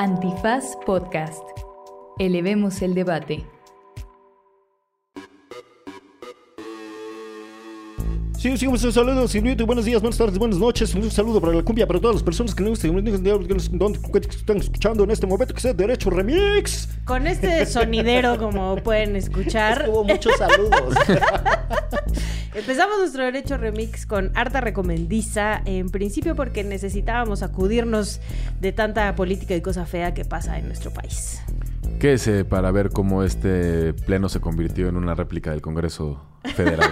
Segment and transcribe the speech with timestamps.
[0.00, 1.42] Antifaz Podcast.
[2.18, 3.44] Elevemos el debate.
[8.38, 10.94] Sí, sí, un saludo, Silvito, buenos días, buenas tardes, buenas noches.
[10.94, 15.26] Un saludo para la cumbia, para todas las personas que nos están escuchando en este
[15.26, 16.88] momento, que sea Derecho Remix.
[17.04, 19.84] Con este sonidero, como pueden escuchar.
[19.86, 20.96] Hubo muchos saludos.
[22.52, 28.20] Empezamos nuestro Derecho Remix con harta recomendiza, en principio porque necesitábamos acudirnos
[28.60, 31.40] de tanta política y cosa fea que pasa en nuestro país.
[32.00, 36.24] Quédese para ver cómo este pleno se convirtió en una réplica del Congreso
[36.56, 36.90] Federal.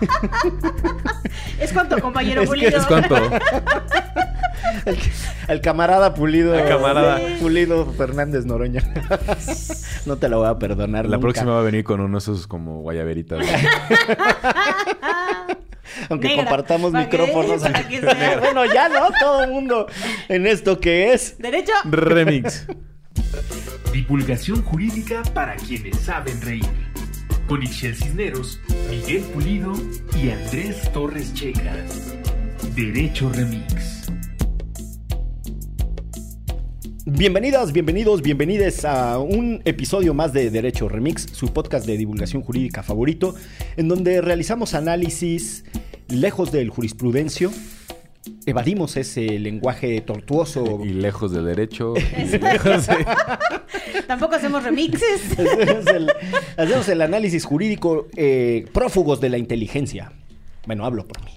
[1.60, 3.16] es cuanto, compañero Es que es cuanto.
[4.86, 4.98] El,
[5.48, 6.54] el camarada Pulido.
[6.54, 7.20] El camarada.
[7.40, 8.82] Pulido Fernández Noroña.
[10.06, 11.04] no te lo voy a perdonar.
[11.06, 11.22] La nunca.
[11.22, 13.44] próxima va a venir con uno de esos como guayaberitas.
[16.10, 17.62] Aunque Negra, compartamos micrófonos.
[17.62, 18.38] para que sea.
[18.38, 19.86] bueno, ya no, todo el mundo
[20.28, 21.38] en esto que es.
[21.38, 21.72] Derecho.
[21.84, 22.66] Remix.
[23.92, 26.66] Divulgación jurídica para quienes saben reír.
[27.48, 29.72] Con Ixel Cisneros, Miguel Pulido
[30.20, 31.72] y Andrés Torres Checa.
[32.74, 33.95] Derecho Remix.
[37.08, 42.82] Bienvenidas, bienvenidos, bienvenides a un episodio más de Derecho Remix, su podcast de divulgación jurídica
[42.82, 43.36] favorito,
[43.76, 45.64] en donde realizamos análisis
[46.08, 47.52] lejos del jurisprudencio,
[48.44, 50.80] evadimos ese lenguaje tortuoso.
[50.84, 51.94] Y lejos del derecho.
[51.96, 53.06] y lejos de-
[54.08, 55.30] Tampoco hacemos remixes.
[55.38, 56.10] hacemos, el,
[56.56, 60.10] hacemos el análisis jurídico eh, prófugos de la inteligencia.
[60.66, 61.30] Bueno, hablo por mí.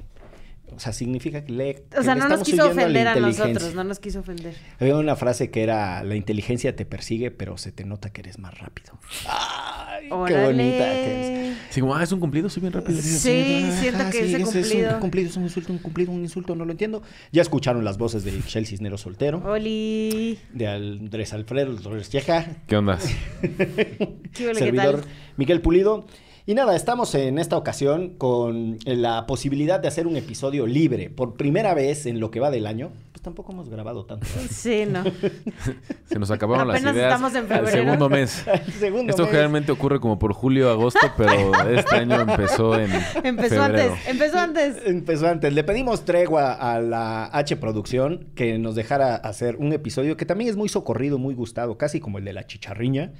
[0.80, 1.84] O sea, significa que le.
[1.98, 3.46] O sea, le no nos estamos quiso a ofender a inteligencia.
[3.48, 4.56] nosotros, no nos quiso ofender.
[4.80, 8.40] Había una frase que era: La inteligencia te persigue, pero se te nota que eres
[8.40, 8.98] más rápido.
[9.28, 10.08] ¡Ay!
[10.08, 10.46] ¡Qué Órale.
[10.46, 11.58] bonita que es!
[11.70, 13.02] Sí, como, ah, es un cumplido, soy bien rápido.
[13.02, 14.94] Sí, siento Ajá, que sí, ese es- Es cumplido.
[14.94, 17.04] un cumplido, es un insulto, un cumplido, un insulto, no lo entiendo.
[17.34, 20.40] Ya escucharon las voces de Shell Cisneros Soltero, Oli.
[20.54, 22.98] de Andrés Alfredo Torres Cheja, ¿Qué onda?
[23.42, 25.10] ¿Qué huele, qué servidor tal?
[25.36, 26.08] Miguel Pulido.
[26.50, 31.12] Y nada, estamos en esta ocasión con la posibilidad de hacer un episodio libre.
[31.12, 34.26] Por primera vez en lo que va del año, pues tampoco hemos grabado tanto.
[34.50, 35.04] Sí, no.
[36.06, 37.14] Se nos acabaron las Apenas ideas.
[37.14, 37.70] estamos en febrero.
[37.70, 38.48] segundo mes.
[38.66, 39.30] El segundo Esto mes.
[39.30, 42.90] generalmente ocurre como por julio, agosto, pero este año empezó en
[43.24, 43.94] Empezó febrero.
[43.94, 44.76] antes, empezó antes.
[44.88, 45.54] Empezó antes.
[45.54, 50.50] Le pedimos tregua a la H Producción que nos dejara hacer un episodio que también
[50.50, 53.12] es muy socorrido, muy gustado, casi como el de la chicharriña,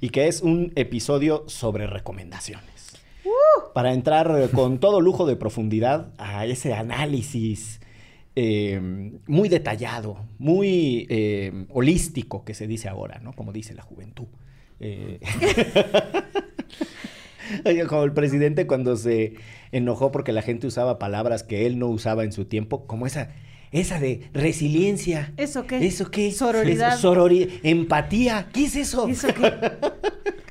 [0.00, 2.77] y que es un episodio sobre recomendaciones.
[3.78, 7.78] Para entrar eh, con todo lujo de profundidad a ese análisis
[8.34, 13.34] eh, muy detallado, muy eh, holístico que se dice ahora, ¿no?
[13.34, 14.26] Como dice la juventud.
[14.80, 15.20] Eh,
[17.88, 19.34] Como el presidente cuando se
[19.70, 23.30] enojó porque la gente usaba palabras que él no usaba en su tiempo, como esa,
[23.70, 25.32] esa de resiliencia.
[25.36, 25.86] ¿Eso qué?
[25.86, 26.32] ¿Eso qué?
[26.32, 26.98] Sororidad.
[27.62, 28.48] Empatía.
[28.52, 29.06] ¿Qué es eso?
[29.06, 29.52] ¿Eso qué?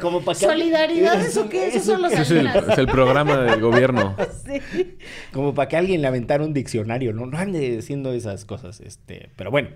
[0.00, 1.68] Como pa' que- Solidaridad, ¿eso qué?
[1.68, 4.16] Eso son los es el, es el programa del gobierno.
[4.46, 4.96] Sí.
[5.32, 7.26] Como para que alguien le aventara un diccionario, ¿no?
[7.26, 9.30] No ande diciendo esas cosas, este...
[9.36, 9.68] Pero bueno,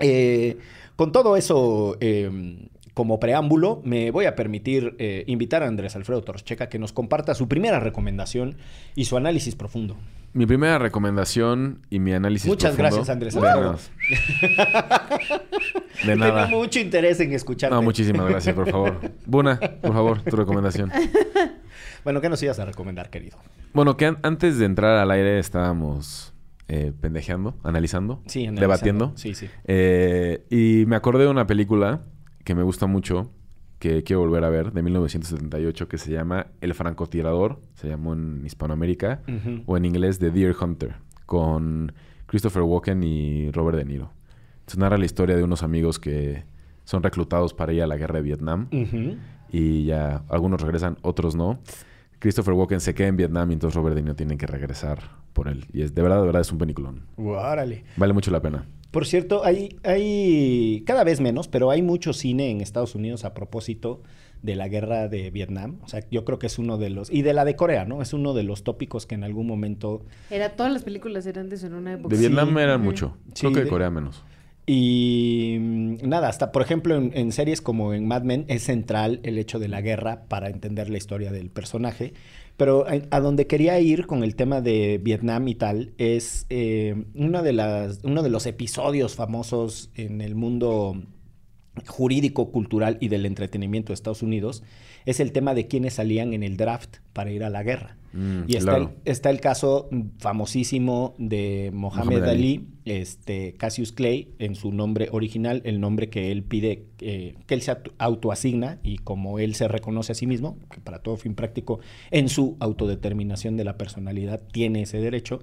[0.00, 0.58] eh,
[0.94, 2.30] con todo eso eh,
[2.94, 7.34] como preámbulo, me voy a permitir eh, invitar a Andrés Alfredo Torcheca que nos comparta
[7.34, 8.56] su primera recomendación
[8.94, 9.96] y su análisis profundo.
[10.34, 13.76] Mi primera recomendación y mi análisis Muchas profundo- gracias, Andrés De nada.
[16.06, 16.46] De nada.
[16.46, 17.74] Tengo mucho interés en escucharte.
[17.74, 19.00] No, muchísimas gracias, por favor.
[19.26, 20.90] Buna, por favor, tu recomendación.
[22.04, 23.36] Bueno, ¿qué nos ibas a recomendar, querido?
[23.74, 26.32] Bueno, que an- antes de entrar al aire estábamos
[26.68, 28.60] eh, pendejeando, analizando, Sí, analizando.
[28.60, 29.12] debatiendo.
[29.16, 29.50] Sí, sí.
[29.64, 32.02] Eh, y me acordé de una película
[32.44, 33.30] que me gusta mucho,
[33.78, 38.42] que quiero volver a ver, de 1978, que se llama El francotirador, se llamó en
[38.44, 39.22] Hispanoamérica,
[39.66, 40.96] o en inglés The Deer Hunter,
[41.26, 41.92] con
[42.26, 44.10] Christopher Walken y Robert De Niro.
[44.60, 46.44] Entonces narra la historia de unos amigos que
[46.84, 48.68] son reclutados para ir a la guerra de Vietnam
[49.50, 51.60] y ya algunos regresan, otros no.
[52.18, 54.98] Christopher Walken se queda en Vietnam y entonces Robert De Niro tiene que regresar
[55.32, 55.66] por él.
[55.72, 57.02] Y es de verdad, de verdad es un peliculón.
[57.16, 57.84] Órale.
[57.96, 58.66] Vale mucho la pena.
[58.90, 63.34] Por cierto, hay, hay cada vez menos, pero hay mucho cine en Estados Unidos a
[63.34, 64.02] propósito
[64.42, 65.78] de la guerra de Vietnam.
[65.82, 67.10] O sea, yo creo que es uno de los...
[67.10, 68.00] Y de la de Corea, ¿no?
[68.02, 70.04] Es uno de los tópicos que en algún momento...
[70.30, 72.08] Era, todas las películas eran de eso en una época.
[72.14, 72.28] De Sí.
[72.28, 72.84] Vietnam eran Ujú.
[72.90, 73.16] mucho.
[73.34, 74.22] Sí, Creo que de de- Corea menos.
[74.70, 79.18] Y mm, nada, hasta por ejemplo en, en series como en Mad Men es central
[79.22, 82.12] el hecho de la guerra para entender la historia del personaje.
[82.58, 87.40] Pero a, donde quería ir con el tema de Vietnam y tal es eh, una
[87.42, 91.00] de las, uno de los episodios famosos en el mundo
[91.86, 94.62] jurídico, cultural y del entretenimiento de Estados Unidos
[95.06, 97.96] es el tema de quienes salían en el draft para ir a la guerra.
[98.12, 98.92] Mm, y está, claro.
[99.04, 99.88] el, está el caso
[100.18, 102.66] famosísimo de Mohamed, Mohamed Ali, Ali.
[103.00, 107.62] este, Cassius Clay, en su nombre original, el nombre que él pide, eh, que él
[107.62, 111.34] se auto- autoasigna y como él se reconoce a sí mismo, que para todo fin
[111.34, 115.40] práctico, en su autodeterminación de la personalidad tiene ese derecho,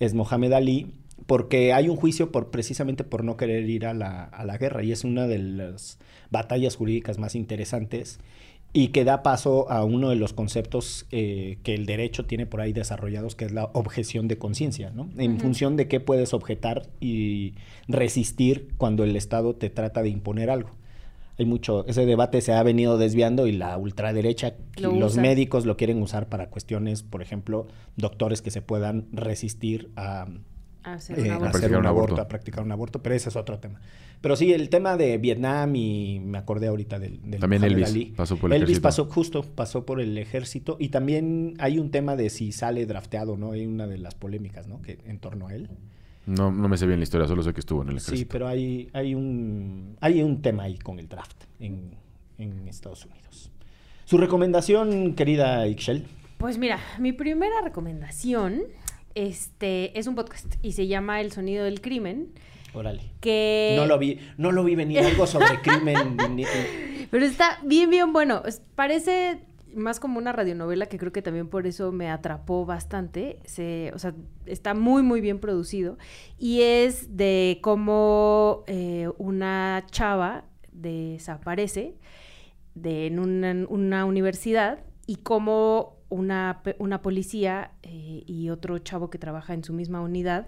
[0.00, 0.92] es Mohamed Ali,
[1.26, 4.82] porque hay un juicio por precisamente por no querer ir a la, a la guerra
[4.82, 5.98] y es una de las
[6.30, 8.18] batallas jurídicas más interesantes
[8.74, 12.62] y que da paso a uno de los conceptos eh, que el derecho tiene por
[12.62, 15.10] ahí desarrollados, que es la objeción de conciencia, ¿no?
[15.18, 17.52] En función de qué puedes objetar y
[17.86, 20.70] resistir cuando el Estado te trata de imponer algo.
[21.38, 25.22] Hay mucho, ese debate se ha venido desviando y la ultraderecha, Lo los usa.
[25.22, 27.66] médicos lo quieren usar para cuestiones, por ejemplo,
[27.96, 30.26] doctores que se puedan resistir a,
[30.84, 31.48] Hacer eh, un a aborto.
[31.48, 32.22] hacer Practicar un un aborto, aborto.
[32.22, 33.80] a practicar un aborto, pero ese es otro tema.
[34.20, 38.04] Pero sí, el tema de Vietnam y me acordé ahorita del, del También Elvis Ali.
[38.16, 38.82] pasó por el Elvis ejército.
[38.88, 43.36] pasó justo, pasó por el ejército y también hay un tema de si sale drafteado,
[43.36, 43.52] ¿no?
[43.52, 44.80] Hay una de las polémicas, ¿no?
[44.82, 45.68] Que en torno a él.
[46.24, 48.28] No, no me sé bien la historia, solo sé que estuvo en el Sí, ejército.
[48.32, 51.96] pero hay, hay un hay un tema ahí con el draft en,
[52.38, 53.50] en Estados Unidos.
[54.04, 56.04] Su recomendación, querida Ixchel.
[56.38, 58.62] Pues mira, mi primera recomendación
[59.14, 62.32] este, es un podcast y se llama El sonido del crimen.
[62.74, 63.02] Órale.
[63.20, 63.74] Que...
[63.76, 66.16] No lo vi, no lo vi venir algo sobre crimen.
[67.10, 68.42] Pero está bien, bien bueno.
[68.74, 69.40] Parece
[69.74, 73.40] más como una radionovela que creo que también por eso me atrapó bastante.
[73.44, 74.14] Se, o sea,
[74.46, 75.98] está muy, muy bien producido.
[76.38, 81.94] Y es de cómo eh, una chava desaparece
[82.74, 89.10] de, en una, en una universidad y cómo una, una policía eh, y otro chavo
[89.10, 90.46] que trabaja en su misma unidad,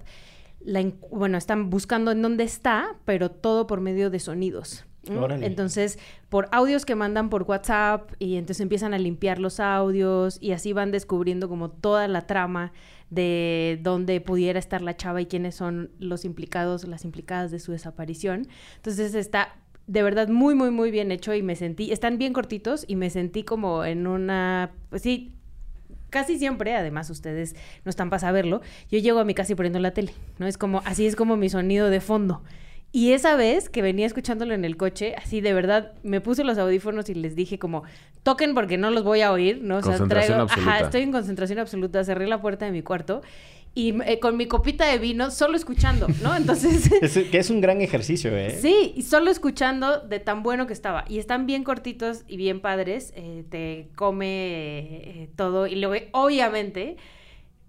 [0.61, 4.85] la bueno, están buscando en dónde está, pero todo por medio de sonidos.
[5.07, 5.99] Entonces,
[6.31, 10.73] por audios que mandan por WhatsApp y entonces empiezan a limpiar los audios y así
[10.73, 12.73] van descubriendo como toda la trama
[13.11, 17.73] de dónde pudiera estar la chava y quiénes son los implicados, las implicadas de su
[17.73, 18.49] desaparición.
[18.77, 19.57] Entonces está
[19.87, 23.11] de verdad muy, muy, muy bien hecho y me sentí, están bien cortitos y me
[23.11, 25.35] sentí como en una, pues sí,
[26.15, 29.81] casi siempre, además ustedes no están para saberlo, yo llego a mi casa y prendo
[29.81, 30.47] la tele, ¿no?
[30.47, 32.41] Es como, así es como mi sonido de fondo.
[32.93, 36.57] Y esa vez que venía escuchándolo en el coche, así de verdad, me puse los
[36.57, 37.83] audífonos y les dije como,
[38.23, 39.79] toquen porque no los voy a oír, ¿no?
[39.79, 43.21] O sea, traigo, ajá, estoy en concentración absoluta, cerré la puerta de mi cuarto
[43.75, 46.35] y eh, con mi copita de vino solo escuchando, ¿no?
[46.37, 46.91] Entonces...
[47.03, 48.59] Es, que es un gran ejercicio, ¿eh?
[48.61, 51.05] Sí, y solo escuchando de tan bueno que estaba.
[51.09, 53.13] Y están bien cortitos y bien padres.
[53.17, 55.67] eh, te come eh, todo.
[55.67, 56.97] Y luego, obviamente,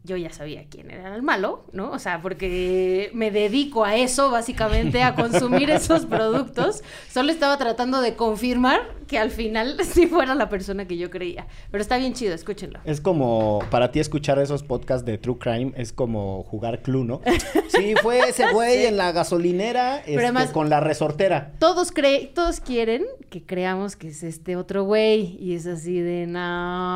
[0.05, 1.91] yo ya sabía quién era el malo, ¿no?
[1.91, 6.83] O sea, porque me dedico a eso, básicamente, a consumir esos productos.
[7.11, 11.47] Solo estaba tratando de confirmar que al final sí fuera la persona que yo creía.
[11.71, 12.79] Pero está bien chido, escúchenlo.
[12.85, 17.21] Es como, para ti escuchar esos podcasts de True Crime es como jugar Clue, ¿no?
[17.69, 18.85] Sí, fue ese güey Sí.
[18.85, 21.53] en la gasolinera este, además- con la resortera.
[21.59, 26.27] todos cre todos quieren que creamos que es este otro güey y es así de
[26.27, 26.39] no,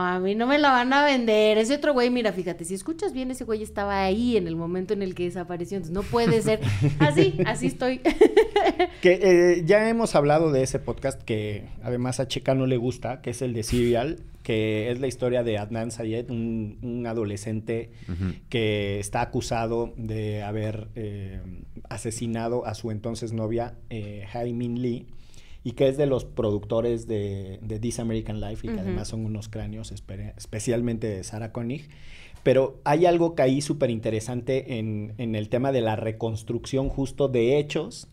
[0.06, 2.99] a mí no me la van a vender, ese otro güey, mira, fíjate, si escuchas
[3.14, 6.42] bien ese güey estaba ahí en el momento en el que desapareció, entonces no puede
[6.42, 6.60] ser
[7.00, 8.02] así, así estoy.
[9.02, 13.22] Que eh, ya hemos hablado de ese podcast que además a Checa no le gusta,
[13.22, 17.92] que es el de Serial, que es la historia de Adnan Sayed, un, un adolescente
[18.50, 21.40] que está acusado de haber eh,
[21.88, 25.08] asesinado a su entonces novia, eh, Hai Min Lee,
[25.64, 29.26] y que es de los productores de, de This American Life, y que además son
[29.26, 31.90] unos cráneos, espe- especialmente de Sarah Koenig.
[32.44, 37.28] Pero hay algo que ahí súper interesante en, en el tema de la reconstrucción justo
[37.28, 38.08] de hechos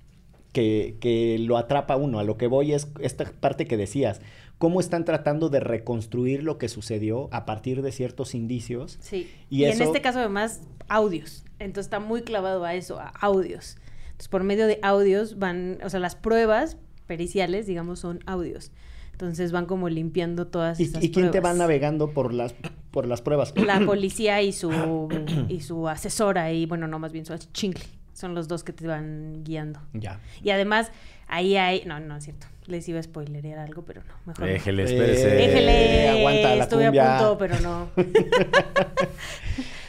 [0.53, 2.19] que, que lo atrapa uno.
[2.19, 4.21] A lo que voy es esta parte que decías,
[4.59, 8.99] cómo están tratando de reconstruir lo que sucedió a partir de ciertos indicios.
[9.01, 9.31] Sí.
[9.49, 13.77] Y Y, en este caso además audios, entonces está muy clavado a eso, a audios.
[14.07, 18.71] Entonces por medio de audios van, o sea, las pruebas periciales, digamos, son audios.
[19.13, 22.55] Entonces van como limpiando todas ¿Y, esas y quién te va navegando por las,
[22.91, 23.55] por las pruebas?
[23.57, 25.09] la policía y su
[25.49, 27.83] y su asesora y bueno no más bien su chingle
[28.13, 30.21] son los dos que te van guiando Ya.
[30.43, 30.93] y además
[31.29, 34.53] ahí hay no no es cierto les iba a spoilerear algo pero no mejor no.
[34.53, 35.29] Déjele, espérese.
[35.29, 37.17] déjele aguanta la estuve cumbia.
[37.17, 37.89] a punto pero no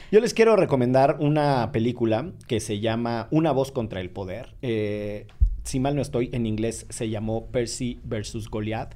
[0.09, 4.53] Yo les quiero recomendar una película que se llama Una voz contra el poder.
[4.61, 5.27] Eh,
[5.67, 8.95] si mal no estoy, en inglés se llamó Percy versus Goliath.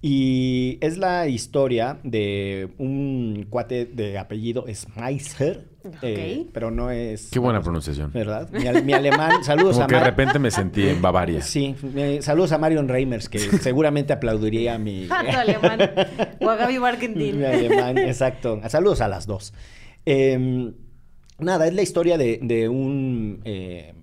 [0.00, 5.64] Y es la historia de un cuate de apellido Schmeisser,
[6.02, 7.30] eh, pero no es...
[7.32, 8.12] Qué buena pronunciación.
[8.12, 8.48] ¿Verdad?
[8.52, 11.42] Mi, ale- mi alemán, saludos Como a que de repente me sentí en Bavaria.
[11.42, 15.08] Sí, mi- saludos a Marion Reimers, que seguramente aplaudiría mi...
[15.10, 15.80] Ah, tu alemán.
[16.42, 16.78] O a Gaby
[17.16, 18.60] Mi alemán, exacto.
[18.68, 19.52] Saludos a las dos.
[20.06, 20.72] Eh,
[21.40, 23.94] nada, es la historia de, de un eh,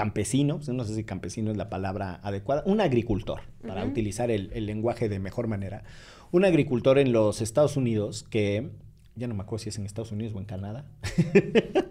[0.00, 4.50] campesino, pues, no sé si campesino es la palabra adecuada, un agricultor, para utilizar el,
[4.54, 5.82] el lenguaje de mejor manera.
[6.30, 8.70] Un agricultor en los Estados Unidos que,
[9.16, 10.86] ya no me acuerdo si es en Estados Unidos o en Canadá.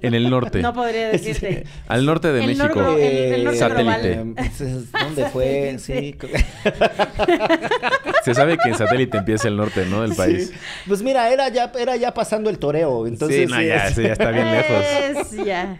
[0.02, 0.62] En el norte.
[0.62, 1.66] No podría decirte.
[1.90, 2.82] Al norte de El México.
[2.82, 4.16] norte- el- el norte Satélite.
[4.16, 4.36] global.
[4.60, 5.76] Eh, ¿Dónde fue?
[5.78, 6.16] Sí.
[8.24, 10.02] Se sabe que en satélite empieza el norte, ¿no?
[10.04, 10.52] Del país.
[10.54, 10.60] Sí.
[10.88, 13.08] Pues mira, era ya, era ya pasando el toreo.
[13.08, 14.86] Entonces, sí, no, ya, es- ese ya está bien lejos.
[15.36, 15.78] Es, ya.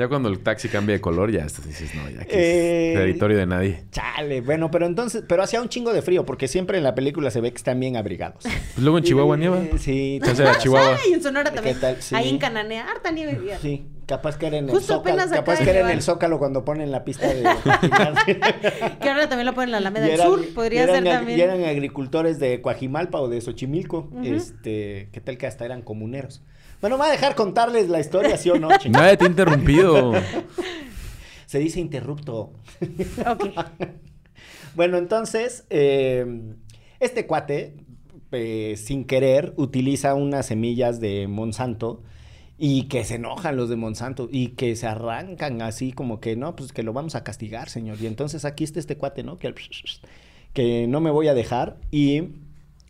[0.00, 2.98] Ya cuando el taxi cambia de color, ya estás- dices, no, ya aquí Eh, es
[2.98, 3.84] territorio de nadie.
[3.90, 7.30] Chale, bueno, pero entonces, pero hacía un chingo de frío, porque siempre en la película
[7.30, 8.42] se ve que están bien abrigados.
[8.42, 9.58] Pues luego en Chihuahua nieva.
[9.58, 10.96] Eh, Sí, Chance era Chihuahua.
[11.04, 11.74] Ay, en Sonora también.
[11.74, 11.96] ¿Qué tal?
[12.00, 12.14] Sí.
[12.14, 13.38] Ahí en Cananea, harta nieve.
[13.60, 16.38] sí, capaz que era en el Justo Zócalo, apenas capaz que era en el Zócalo
[16.38, 17.42] cuando ponen la pista de
[19.00, 20.40] Que ahora también lo ponen en la Alameda Y del Sur.
[20.42, 21.38] y Podría eran ser también.
[21.38, 24.08] Y eran agricultores de Coajimalpa o de Xochimilco.
[24.24, 26.42] Este, ¿qué tal que hasta eran comuneros?
[26.80, 28.68] Bueno, me va a dejar contarles la historia, ¿sí o no?
[28.78, 29.04] chingada?
[29.04, 30.12] Nadie te ha interrumpido.
[31.46, 32.52] Se dice interrupto.
[33.26, 33.44] Ok.
[34.76, 36.24] Bueno, entonces, eh,
[37.00, 37.74] este cuate,
[38.30, 42.04] eh, sin querer, utiliza unas semillas de Monsanto
[42.56, 46.54] y que se enojan los de Monsanto y que se arrancan así como que, no,
[46.54, 48.00] pues que lo vamos a castigar, señor.
[48.00, 49.38] Y entonces aquí está este cuate, ¿no?
[49.38, 49.52] Que,
[50.52, 52.22] que no me voy a dejar y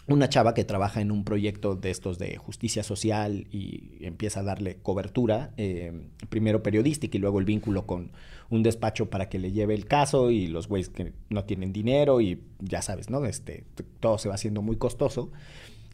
[0.08, 4.42] una chava que trabaja en un proyecto de estos de justicia social y empieza a
[4.42, 5.92] darle cobertura, eh,
[6.28, 8.10] primero periodística y luego el vínculo con
[8.48, 12.20] un despacho para que le lleve el caso y los güeyes que no tienen dinero
[12.20, 13.24] y ya sabes, ¿no?
[13.24, 13.62] Este,
[14.00, 15.30] todo se va haciendo muy costoso.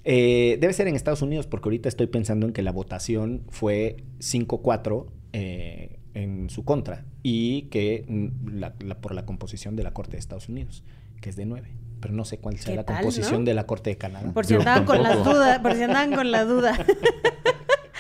[0.04, 3.96] Eh, debe ser en Estados Unidos porque ahorita estoy pensando en que la votación fue
[4.20, 9.92] 5-4 eh, en su contra y que mm, la- la- por la composición de la
[9.92, 10.84] Corte de Estados Unidos,
[11.20, 11.68] que es de 9.
[12.00, 13.44] Pero no sé cuál sea ¿Qué la tal, composición no?
[13.46, 14.32] de la Corte de Canadá.
[14.32, 15.58] Por si Yo andaban con las dudas.
[15.60, 16.78] Por si andaban con la duda.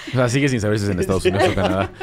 [0.08, 1.92] O sea, sigue sin saber si es en Estados Unidos o Canadá.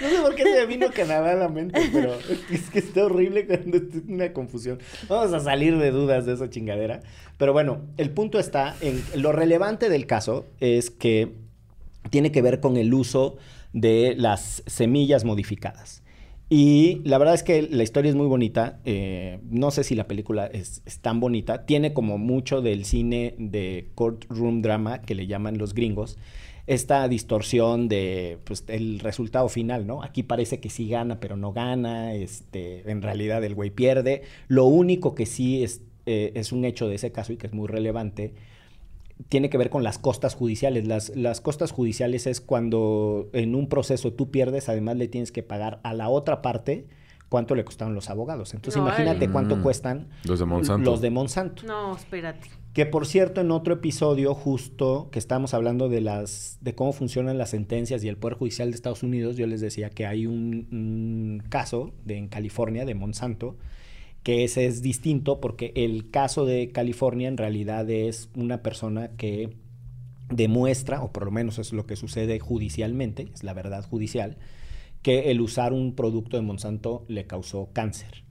[0.00, 2.14] No sé por qué se me vino Canadá a la mente, pero
[2.50, 4.78] es que está horrible cuando es una confusión.
[5.08, 7.00] Vamos a salir de dudas de esa chingadera.
[7.36, 11.34] Pero bueno, el punto está en lo relevante del caso es que
[12.10, 13.36] tiene que ver con el uso
[13.72, 16.01] de las semillas modificadas.
[16.54, 18.78] Y la verdad es que la historia es muy bonita.
[18.84, 21.64] eh, no sé si la película es, tan bonita.
[21.64, 26.18] Tiene como mucho del cine de courtroom drama que le llaman los gringos.
[26.66, 30.02] Esta distorsión de pues, el resultado final, ¿no?
[30.02, 32.12] Aquí parece que sí gana, pero no gana.
[32.12, 34.20] Este, en realidad el güey pierde.
[34.46, 37.54] Lo único que sí es, eh, es un hecho de ese caso y que es
[37.54, 38.34] muy relevante
[39.28, 40.86] tiene que ver con las costas judiciales.
[40.86, 45.42] Las, las costas judiciales es cuando en un proceso tú pierdes, además le tienes que
[45.42, 46.86] pagar a la otra parte
[47.28, 48.52] cuánto le costaron los abogados.
[48.54, 49.62] Entonces No, imagínate cuánto Mm.
[49.62, 50.90] cuestan Los de Monsanto.
[50.90, 51.62] los de Monsanto.
[51.66, 52.48] No, espérate.
[52.74, 57.36] Que por cierto, en otro episodio justo que estábamos hablando de las de cómo funcionan
[57.38, 60.68] las sentencias y el Poder Judicial de Estados Unidos, yo les decía que hay un,
[60.72, 63.56] un caso de, en California de Monsanto
[64.22, 69.50] que ese es distinto porque el caso de California en realidad es una persona que
[70.30, 74.38] demuestra, o por lo menos es lo que sucede judicialmente, es la verdad judicial,
[75.02, 78.22] que el usar un producto de Monsanto le causó cáncer.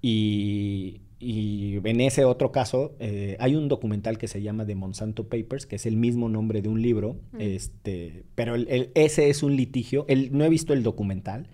[0.00, 5.28] Y, y en ese otro caso, eh, hay un documental que se llama The Monsanto
[5.28, 9.42] Papers, que es el mismo nombre de un libro, este, pero el- el- ese es
[9.42, 10.04] un litigio.
[10.08, 11.48] El, no he visto el documental,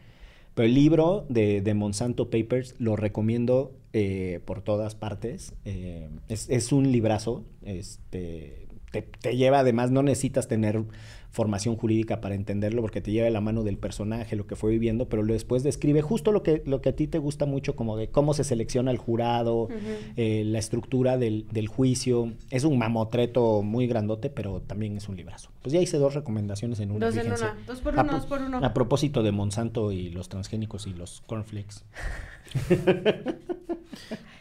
[0.54, 5.54] pero el libro de, de Monsanto Papers lo recomiendo eh, por todas partes.
[5.64, 7.45] Eh, es, es un librazo.
[7.62, 10.83] Este, te, te lleva, además, no necesitas tener
[11.30, 14.71] formación jurídica para entenderlo, porque te lleva de la mano del personaje, lo que fue
[14.71, 17.99] viviendo, pero después describe justo lo que, lo que a ti te gusta mucho, como
[17.99, 19.68] de cómo se selecciona el jurado,
[20.16, 22.33] eh, la estructura del, del juicio.
[22.49, 25.50] Es un mamotreto muy grandote, pero también es un librazo.
[25.61, 27.07] Pues ya hice dos recomendaciones en una.
[27.07, 27.45] Dos en fíjense.
[27.45, 27.59] una.
[27.66, 28.59] Dos por A uno, pro- dos por uno.
[28.64, 31.85] A propósito de Monsanto y los transgénicos y los cornflakes.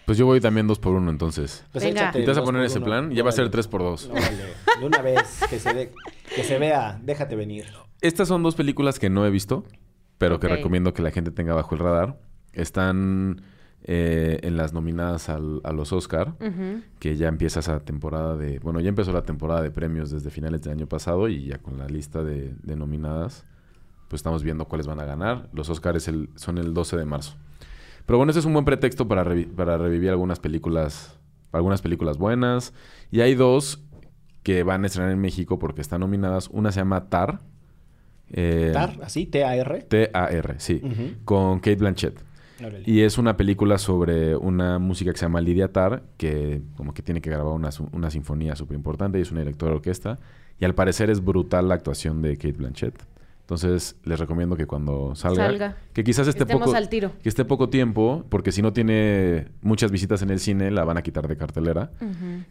[0.06, 1.66] Pues yo voy también dos por uno entonces.
[1.74, 2.04] Pues Venga.
[2.04, 2.86] échate ¿Y te vas a dos poner por ese uno.
[2.86, 3.10] plan?
[3.10, 4.08] No Ya va a ser tres por dos.
[4.08, 4.38] No vale.
[4.80, 5.92] De una vez, que se, ve-
[6.34, 7.66] que se vea, déjate venir.
[8.00, 9.66] Estas son dos películas que no he visto,
[10.18, 12.18] pero que recomiendo que la gente tenga bajo el radar.
[12.54, 13.42] Están
[13.84, 16.84] eh, en las nominadas al- a los Oscar, Ujú.
[17.00, 18.60] que ya empieza esa temporada de...
[18.60, 21.78] Bueno, ya empezó la temporada de premios desde finales del año pasado y ya con
[21.80, 23.44] la lista de, de nominadas,
[24.08, 25.50] pues estamos viendo cuáles van a ganar.
[25.52, 27.36] Los Oscars el, son el 12 de marzo.
[28.08, 31.20] Pero bueno, ese es un buen pretexto para, revi- para revivir algunas películas,
[31.52, 32.74] algunas películas buenas.
[33.12, 33.84] Y hay dos
[34.42, 36.48] que van a estrenar en México porque están nominadas.
[36.52, 37.42] Una se llama Tar,
[38.32, 39.84] Eh, TAR, así, T-A-R.
[39.84, 40.82] T-A-R, sí.
[41.26, 42.20] Con Kate Blanchett.
[42.60, 42.82] Órale.
[42.86, 47.02] Y es una película sobre una música que se llama Lydia Tarr, que como que
[47.04, 50.18] tiene que grabar una, una sinfonía súper importante y es una directora de orquesta.
[50.60, 52.96] Y al parecer es brutal la actuación de Kate Blanchett.
[53.48, 55.78] Entonces les recomiendo que cuando salga, Salga.
[55.94, 57.14] que quizás esté Estemos poco, al tiro.
[57.24, 60.98] que esté poco tiempo, porque si no tiene muchas visitas en el cine, la van
[60.98, 61.92] a quitar de cartelera.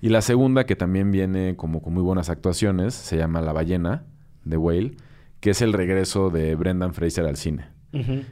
[0.01, 4.05] Y la segunda, que también viene como con muy buenas actuaciones, se llama La ballena,
[4.45, 4.97] de Whale,
[5.41, 7.67] que es el regreso de Brendan Fraser al cine.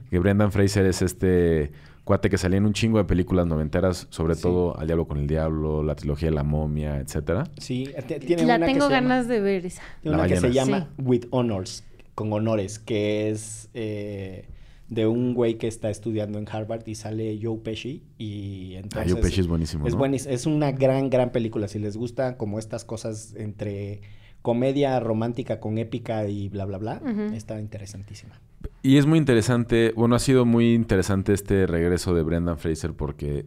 [0.09, 1.71] Que Brendan Fraser es este
[2.05, 4.43] cuate que salía en un chingo de películas noventeras, sobre Sí.
[4.43, 7.45] todo Al Diablo con el Diablo, la trilogía de La Momia, etcétera.
[7.59, 7.91] Sí,
[8.27, 9.83] tiene La una tengo que se llama- ganas de ver esa.
[10.01, 14.47] Tiene La una que se llama With Honors, con honores, que es eh,
[14.89, 19.11] de un güey que está estudiando en Harvard y sale Joe Pesci y entonces...
[19.11, 20.01] Ah, Joe Pesci es buenísimo, Es, ¿no?
[20.01, 21.69] buenis- es una gran, gran película.
[21.69, 24.03] Si les gusta como estas cosas entre
[24.43, 27.01] comedia romántica con épica y bla, bla, bla,
[27.35, 28.39] está interesantísima.
[28.83, 33.47] Y es muy interesante, bueno, ha sido muy interesante este regreso de Brendan Fraser porque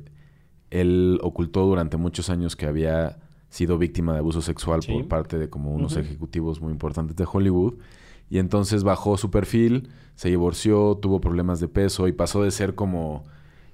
[0.72, 3.20] él ocultó durante muchos años que había
[3.50, 4.92] sido víctima de abuso sexual Sí.
[4.92, 7.76] por parte de como unos ejecutivos muy importantes de Hollywood.
[8.30, 12.76] Y entonces bajó su perfil, se divorció, tuvo problemas de peso y pasó de ser
[12.76, 13.24] como...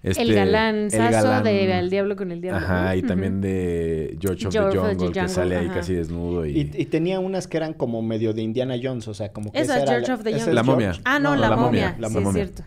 [0.03, 2.59] Este, el galán el galán- de Al Diablo con el Diablo.
[2.59, 5.93] Ajá, y también de George of George the of the Jungle, que sale ahí casi
[5.93, 6.51] desnudo y...
[6.59, 9.59] Y, y tenía unas que eran como medio de Indiana Jones, o sea, como que
[9.61, 10.51] Esa es era George of the esa Jungle.
[10.51, 10.91] es La momia.
[11.05, 11.91] Ah, no, No, la, la momia.
[11.91, 12.29] momia, la sí, momia.
[12.29, 12.63] es cierto.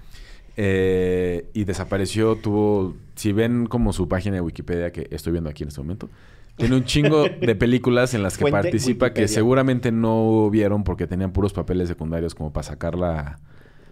[0.57, 5.63] Eh, y desapareció, tuvo, si ven como su página de Wikipedia que estoy viendo aquí
[5.65, 6.09] en este momento,
[6.57, 11.07] tiene un chingo de películas en las que Fuente participa que seguramente no vieron porque
[11.07, 13.39] tenían puros papeles secundarios como para sacar la,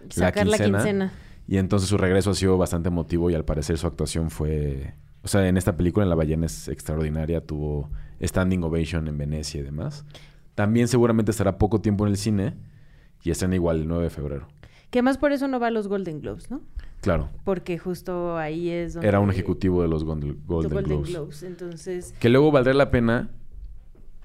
[0.09, 1.13] Sacar la quincena.
[1.47, 4.93] Y entonces su regreso ha sido bastante emotivo y al parecer su actuación fue...
[5.23, 7.89] O sea, en esta película, en La ballena es extraordinaria, tuvo
[8.21, 10.05] standing ovation en Venecia y demás.
[10.53, 12.53] También seguramente estará poco tiempo en el cine
[13.23, 14.47] y están igual el 9 de febrero.
[14.95, 16.61] Que más por eso no va a los Golden Globes, ¿no?
[17.01, 19.09] Claro, Porque justo ahí es donde...
[19.09, 21.09] era un ejecutivo de los Golden, Golden Golden Globes.
[21.09, 21.43] Globes.
[21.43, 23.29] Entonces, Que luego valdría la pena.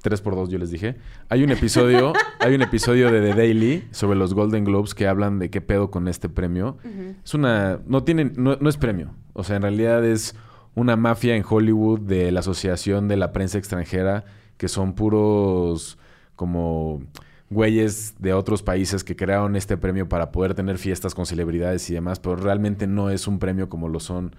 [0.03, 0.95] 3 por 2 yo les dije.
[1.29, 5.41] Hay un episodio, hay un episodio de The Daily sobre los Golden Globes que hablan
[5.41, 6.79] de qué pedo con este premio.
[7.25, 7.81] Es una.
[7.89, 8.35] No tienen.
[8.37, 9.11] No, no es premio.
[9.33, 10.37] O sea, en realidad es
[10.77, 14.25] una mafia en Hollywood de la Asociación de la Prensa Extranjera,
[14.56, 15.99] que son puros
[16.37, 17.02] como
[17.50, 21.95] güeyes de otros países que crearon este premio para poder tener fiestas con celebridades y
[21.95, 24.34] demás, pero realmente no es un premio como lo son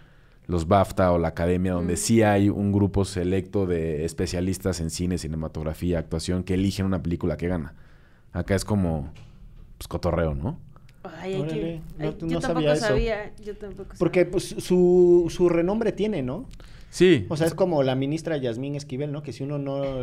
[0.47, 1.97] los BAFTA o la Academia, donde Mm.
[1.97, 7.38] sí hay un grupo selecto de especialistas en cine, cinematografía, actuación, que eligen una película
[7.38, 7.74] que gana.
[8.34, 9.12] Acá es como,
[9.78, 10.58] pues, cotorreo, ¿no?
[11.04, 11.82] Ay, hay que...
[12.00, 12.88] ay, no yo tampoco sabía eso.
[12.88, 13.34] sabía.
[13.43, 14.32] Yo tampoco Porque sabía.
[14.32, 16.45] pues su, su renombre tiene, ¿no?
[16.89, 17.26] Sí.
[17.30, 19.21] O sea, es como la ministra Yasmín Esquivel, ¿no?
[19.24, 19.82] Que si uno no...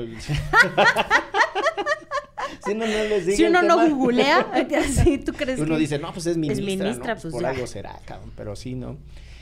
[2.64, 4.38] si uno no les diga Si el uno no tema, googlea,
[4.84, 7.20] así tú crees Uno que dice, no, pues es ministra, ministra, ¿no?
[7.20, 7.48] pues por ya.
[7.50, 8.30] algo será, cabrón.
[8.36, 8.96] Pero sí, ¿no?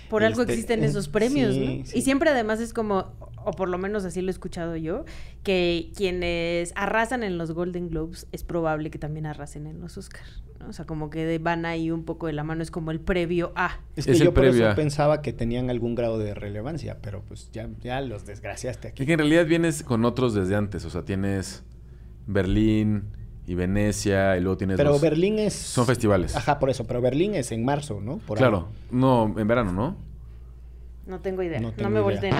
[0.09, 1.87] por algo Este, existen esos premios, sí, ¿no?
[1.87, 1.99] sí.
[1.99, 3.13] Y siempre además es como,
[3.45, 5.05] o por lo menos así lo he escuchado yo,
[5.43, 10.45] que quienes arrasan en los Golden Globes es probable que también arrasen en los Oscars.
[10.61, 10.69] ¿no?
[10.69, 13.51] O sea, como que van ahí un poco de la mano, es como el previo
[13.57, 13.81] a.
[13.97, 17.23] Es que Es el yo por a- pensaba que tenían algún grado de relevancia, pero
[17.23, 19.05] pues ya, ya los desgraciaste aquí.
[19.07, 20.85] Que en realidad vienes con otros desde antes.
[20.85, 21.65] O sea, tienes
[22.27, 23.05] Berlín
[23.47, 25.55] y Venecia y luego tienes Pero los- Berlín es...
[25.55, 26.35] Son festivales.
[26.37, 26.85] Ajá, por eso.
[26.85, 28.19] Pero Berlín es en marzo, ¿no?
[28.19, 28.69] Por claro.
[28.71, 28.87] ahí.
[28.91, 29.97] No, en verano, ¿no?
[31.07, 31.61] No tengo idea.
[31.61, 32.35] No me volteen.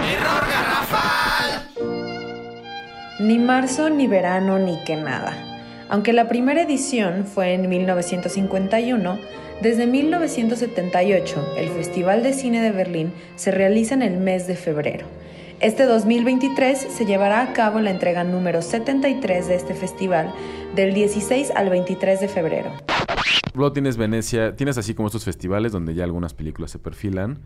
[3.19, 5.33] Ni marzo, ni verano, ni que nada.
[5.89, 9.17] Aunque la primera edición fue en 1951,
[9.61, 15.07] desde 1978 el Festival de Cine de Berlín se realiza en el mes de febrero.
[15.59, 20.31] Este 2023 se llevará a cabo la entrega número 73 de este festival
[20.75, 22.71] del 16 al 23 de febrero.
[23.55, 27.39] Luego tienes Venecia, tienes así como estos festivales donde ya algunas películas se perfilan.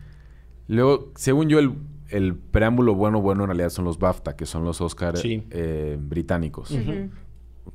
[0.68, 1.74] Luego, según yo, el,
[2.10, 5.46] el preámbulo bueno, bueno en realidad son los BAFTA, que son los Oscars Sí.
[5.52, 6.76] eh, británicos.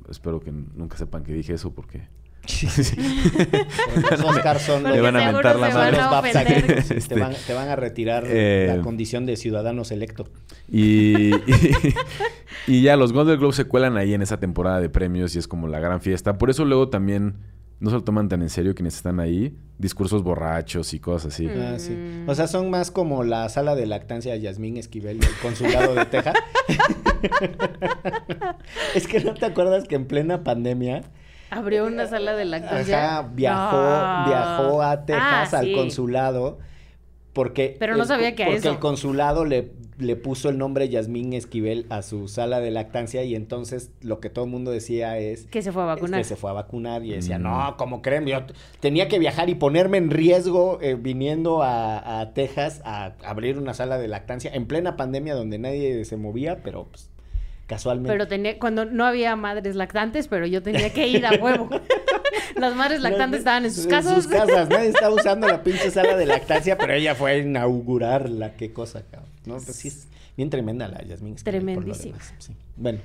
[0.09, 2.07] Espero que nunca sepan que dije eso porque...
[4.09, 5.97] Los Oscars son Porque Le van a mentar la madre.
[5.97, 6.91] van a los.
[6.91, 10.27] Este, te, van, te van a retirar eh, la condición de ciudadano selecto.
[10.71, 11.93] Y, y,
[12.67, 15.47] y ya los Golden Globes se cuelan ahí en esa temporada de premios y es
[15.47, 16.37] como la gran fiesta.
[16.37, 17.35] Por eso luego también
[17.79, 19.55] no se lo toman tan en serio quienes están ahí.
[19.77, 21.47] Discursos borrachos y cosas así.
[21.47, 21.61] Mm.
[21.61, 22.23] Ah, sí.
[22.25, 26.05] O sea, son más como la sala de lactancia de Yasmín Esquivel del consulado de
[26.05, 26.35] Texas.
[28.95, 31.03] es que no te acuerdas que en plena pandemia
[31.49, 33.19] Abrió una sala de lactancia.
[33.19, 34.25] ajá, viajó, No.
[34.27, 35.73] viajó a Texas Ah, al sí.
[35.73, 36.59] consulado
[37.33, 38.69] porque Pero no el- sabía que porque eso.
[38.71, 43.33] el consulado le le puso el nombre Yasmín Esquivel a su sala de lactancia y
[43.33, 46.19] entonces lo que todo el mundo decía es Que se fue a vacunar.
[46.19, 47.41] que se fue a vacunar y decía, Mm.
[47.41, 48.41] no, como creen, yo
[48.79, 53.73] tenía que viajar y ponerme en riesgo eh, viniendo a, a Texas a abrir una
[53.73, 57.09] sala de lactancia en plena pandemia donde nadie se movía, pero pues,
[57.67, 58.11] casualmente.
[58.11, 61.69] Pero tenía, cuando no había madres lactantes, pero yo tenía que ir a huevo.
[62.55, 64.15] Las madres lactantes estaban en sus casas.
[64.15, 67.37] En sus casas, nadie estaba usando la pinche sala de lactancia, pero ella fue a
[67.37, 69.29] inaugurarla, qué cosa, cabrón.
[69.45, 72.17] No, pues sí es bien tremenda la lo Tremendísima.
[72.37, 72.53] sí.
[72.75, 72.99] Bueno,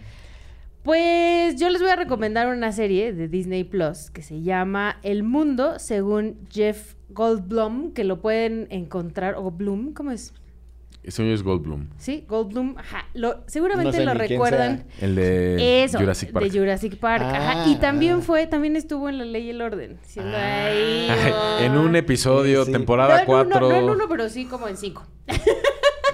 [0.82, 5.22] Pues yo les voy a recomendar una serie de Disney Plus que se llama El
[5.22, 10.34] Mundo, según Jeff Goldblum, que lo pueden encontrar, o Bloom, ¿cómo es?
[11.04, 11.88] Ese es Goldblum.
[11.98, 13.06] Sí, Goldblum, ajá.
[13.14, 14.84] Lo, seguramente No sé lo recuerdan.
[15.00, 16.46] El de Eso, Jurassic Park.
[16.46, 17.64] de Jurassic Park, ajá.
[17.64, 18.22] Ah, Y también ah.
[18.22, 20.66] fue, también estuvo en La Ley y el Orden, siendo Ah.
[20.66, 21.08] ahí...
[21.64, 22.72] En un episodio, Sí, sí.
[22.72, 23.60] no temporada en, uno, 4.
[23.68, 25.04] no en uno, pero sí como en cinco.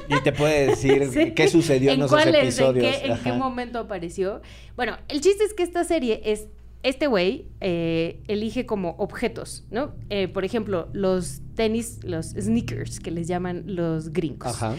[0.08, 1.32] y te puede decir Sí.
[1.32, 2.34] qué sucedió en, ¿En esos cuáles?
[2.34, 2.96] ¿En episodios.
[2.96, 3.38] qué, en qué Ajá.
[3.38, 4.40] momento apareció?
[4.74, 6.46] Bueno, el chiste es que esta serie es.
[6.82, 9.94] Este güey eh, elige como objetos, ¿no?
[10.10, 14.48] Eh, por ejemplo, los tenis, los sneakers, que les llaman los gringos.
[14.48, 14.76] Ajá.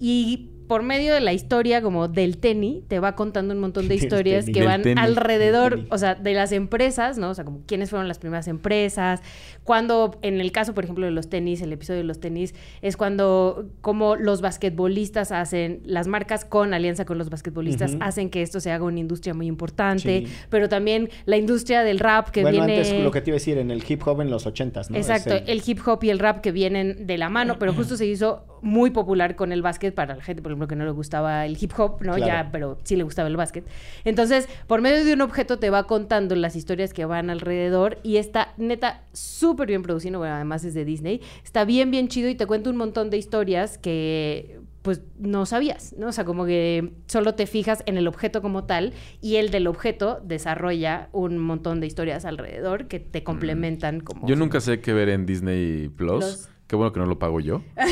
[0.00, 3.94] Y por medio de la historia como del tenis, te va contando un montón de
[3.96, 4.58] historias tenis.
[4.58, 5.02] que van tenis.
[5.02, 7.30] alrededor, o sea, de las empresas, ¿no?
[7.30, 9.20] O sea, como quiénes fueron las primeras empresas,
[9.64, 12.96] cuando, en el caso, por ejemplo, de los tenis, el episodio de los tenis, es
[12.96, 18.60] cuando como los basquetbolistas hacen, las marcas con alianza con los basquetbolistas, hacen que esto
[18.60, 20.32] se haga una industria muy importante, Sí.
[20.50, 22.78] pero también la industria del rap que bueno, viene...
[22.80, 24.96] antes lo que te iba a decir, en el hip hop en los ochentas, ¿no?
[24.96, 25.62] Exacto, el...
[25.64, 28.90] hip hop y el rap que vienen de la mano, pero justo se hizo muy
[28.90, 31.72] popular con el básquet para la gente, por ejemplo, que no le gustaba el hip
[31.76, 32.14] hop, ¿no?
[32.14, 32.26] Claro.
[32.26, 33.66] Ya, pero sí le gustaba el básquet.
[34.04, 38.16] Entonces, por medio de un objeto te va contando las historias que van alrededor y
[38.16, 42.34] está neta súper bien producido, bueno, además es de Disney, está bien, bien chido y
[42.34, 46.08] te cuenta un montón de historias que pues no sabías, ¿no?
[46.08, 49.68] O sea, como que solo te fijas en el objeto como tal y el del
[49.68, 54.26] objeto desarrolla un montón de historias alrededor que te complementan como...
[54.26, 56.24] Yo nunca sé qué ver en Disney Plus.
[56.24, 56.48] Plus.
[56.72, 57.60] Qué bueno que no lo pago yo.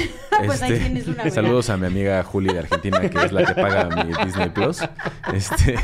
[0.46, 1.34] Pues ahí tienes una, mira.
[1.34, 4.80] Saludos a mi amiga Juli de Argentina, que es la que paga mi Disney Plus.
[5.34, 5.74] Este,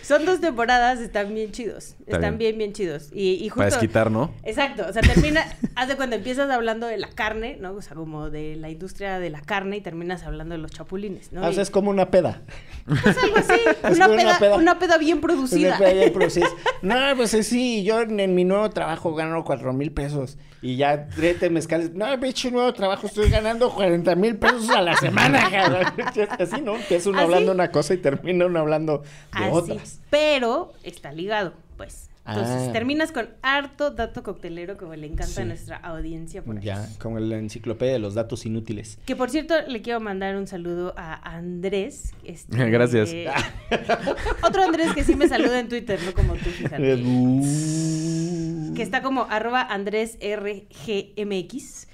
[0.00, 1.94] Son dos temporadas, están bien chidos.
[2.06, 2.56] están bien.
[2.56, 2.58] bien.
[2.58, 3.10] bien, chidos.
[3.12, 3.56] Y, y justo...
[3.56, 4.32] para desquitar, ¿no?
[4.44, 7.74] Exacto, o sea, termina, haz de cuando empiezas hablando de la carne, ¿no?
[7.74, 11.30] O sea, como de la industria de la carne y terminas hablando de los chapulines,
[11.34, 11.44] ¿no?
[11.44, 12.40] Ah, o sea, Y- es como una peda.
[12.86, 15.68] pues algo así, Es una, peda, una peda bien producida.
[15.76, 16.46] Una peda bien producida.
[16.80, 20.38] No, pues eh, sí, yo en, en mi nuevo trabajo gano cuatro mil pesos.
[20.62, 21.92] Y ya tráete mezcales.
[21.92, 25.84] No, bicho, nuevo trabajo estoy ganando 40 mil pesos a la semana, cabrón.
[26.38, 26.76] Así, ¿no?
[26.76, 27.24] Empieza uno ¿Así?
[27.24, 30.00] hablando una cosa y termina uno hablando de Así, otras.
[30.10, 32.04] pero está ligado, pues.
[32.26, 32.72] Entonces Ah.
[32.74, 35.40] terminas con harto dato coctelero como le encanta Sí.
[35.40, 36.62] a nuestra audiencia por ahí.
[36.62, 38.98] Ya, con la enciclopedia de los datos inútiles.
[39.06, 42.12] Que por cierto, le quiero mandar un saludo a Andrés.
[42.24, 43.08] este, Gracias.
[43.14, 43.28] eh,
[44.46, 46.76] otro Andrés que sí me saluda en Twitter, no como tú, fíjate.
[48.76, 51.88] Que está como arroba Andrés RGMX.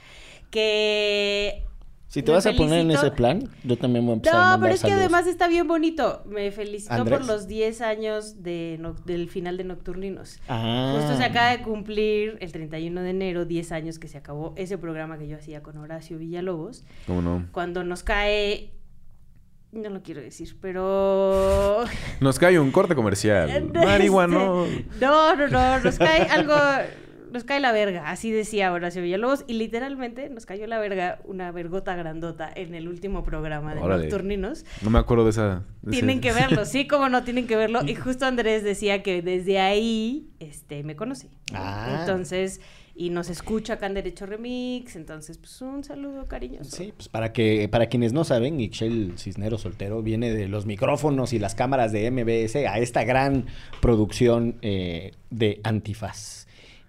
[0.55, 1.65] Que.
[2.07, 4.45] Si te vas a poner en ese plan, yo también voy a empezar a No,
[4.51, 6.23] mandar pero es que además está bien bonito.
[6.27, 7.19] Me felicitó ¿Andrés?
[7.19, 10.39] por los 10 años de no- del final de Nocturninos.
[10.49, 10.95] Ah.
[10.97, 14.79] Justo se acaba de cumplir el 31 de enero, 10 años que se acabó ese
[14.79, 16.85] programa que yo hacía con Horacio Villalobos.
[17.09, 17.49] ¿Cómo no?
[17.51, 18.71] Cuando nos cae.
[19.73, 21.83] No lo quiero decir, pero.
[22.21, 23.71] Nos cae un corte comercial.
[23.75, 24.37] Marihuana.
[25.01, 25.79] No, no, no.
[25.81, 26.55] Nos cae algo.
[27.35, 28.09] Nos cae la verga.
[28.11, 29.45] Así decía Horacio Villalobos.
[29.49, 34.05] Y literalmente nos cayó la verga, una vergota grandota en el último programa de Órale.
[34.05, 34.65] Nocturninos.
[34.83, 35.65] No me acuerdo de esa.
[35.83, 37.81] de Tienen ese- que verlo, sí, como no, tienen que verlo.
[37.85, 41.27] Y justo Andrés decía que desde ahí este, me conocí.
[41.53, 41.59] ¿no?
[41.59, 41.97] Ah.
[42.01, 42.61] Entonces,
[42.95, 44.95] y nos escucha acá en Derecho Remix.
[44.95, 46.71] Entonces, pues un saludo cariñoso.
[46.77, 51.33] Sí, pues para que para quienes no saben, Ixchel Cisnero Soltero viene de los micrófonos
[51.33, 53.47] y las cámaras de MBS a esta gran
[53.81, 56.44] producción eh, de Antifaz.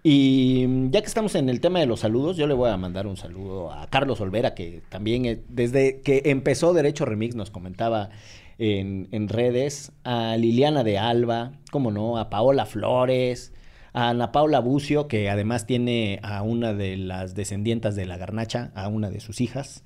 [0.08, 2.78] Y mm, ya que estamos en el tema de los saludos, yo le voy a
[2.78, 7.50] mandar un saludo a Carlos Olvera, que también eh, desde que empezó Derecho Remix nos
[7.50, 8.12] comentaba
[8.60, 13.52] en, en redes, a Liliana de Alba, como no, a Paola Flores,
[13.94, 18.72] a Ana Paula Bucio, que además tiene a una de las descendientas de la garnacha,
[18.76, 19.84] a una de sus hijas,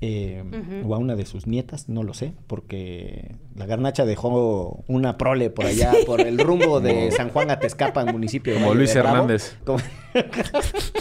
[0.00, 0.44] eh,
[0.86, 5.50] o a una de sus nietas, no lo sé, porque la garnacha dejó una prole
[5.50, 8.78] por allá, por el rumbo de San Juan a Tezcapa, en municipio de Como Valle
[8.78, 9.00] Luis de.
[9.00, 9.56] Hernández.
[9.64, 9.80] Como-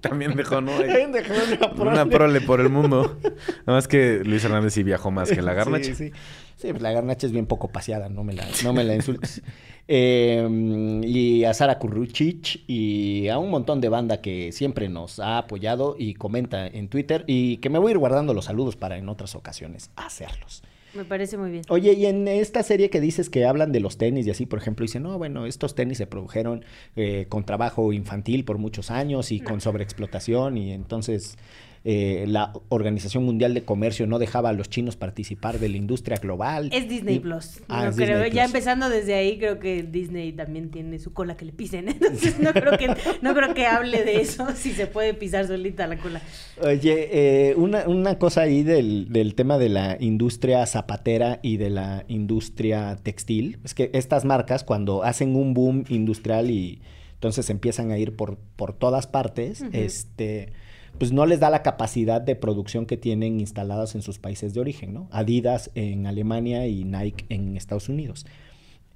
[0.00, 0.72] También dejó, ¿no?
[0.78, 1.90] Dejó una prole.
[1.90, 3.18] Una prole por el mundo.
[3.22, 5.84] Nada más que Luis Hernández sí viajó más que la garnacha.
[5.84, 6.12] Sí, sí.
[6.60, 9.42] Sí, pues la garnacha es bien poco paseada, no me la, no me la insultes.
[9.92, 15.38] Eh, y a Sara Kurruchich y a un montón de banda que siempre nos ha
[15.38, 18.98] apoyado y comenta en Twitter y que me voy a ir guardando los saludos para
[18.98, 20.62] en otras ocasiones hacerlos.
[20.94, 21.64] Me parece muy bien.
[21.70, 24.60] Oye, y en esta serie que dices que hablan de los tenis y así, por
[24.60, 29.32] ejemplo, dicen, no, bueno, estos tenis se produjeron eh, con trabajo infantil por muchos años
[29.32, 31.36] y con sobreexplotación y entonces
[31.82, 36.18] eh, la Organización Mundial de Comercio no dejaba a los chinos participar de la industria
[36.18, 36.68] global.
[36.74, 37.60] Es Disney Y- Plus.
[37.68, 38.54] Ah, No es creo- Disney ya Plus.
[38.54, 41.88] empezando desde ahí, creo que Disney también tiene su cola que le pisen.
[41.88, 42.88] Entonces no creo que,
[43.22, 46.20] no creo que hable de eso si se puede pisar solita la cola.
[46.62, 47.08] Oye,
[47.50, 52.04] eh, una, una cosa ahí del, del tema de la industria zapatera y de la
[52.08, 56.82] industria textil, es que estas marcas cuando hacen un boom industrial y
[57.14, 60.52] entonces empiezan a ir por, por todas partes, este,
[60.98, 64.60] pues no les da la capacidad de producción que tienen instaladas en sus países de
[64.60, 65.08] origen, ¿no?
[65.10, 68.26] Adidas en Alemania y Nike en Estados Unidos.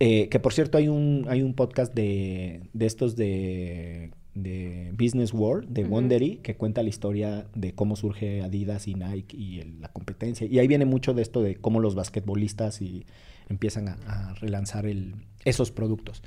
[0.00, 5.33] Eh, que por cierto hay un, hay un podcast de, de estos de, de Business
[5.33, 5.85] World, de.
[5.85, 10.46] Wondery, que cuenta la historia de cómo surge Adidas y Nike y el- la competencia.
[10.50, 13.07] Y ahí viene mucho de esto de cómo los basquetbolistas y
[13.48, 16.22] empiezan a, a relanzar el, esos productos.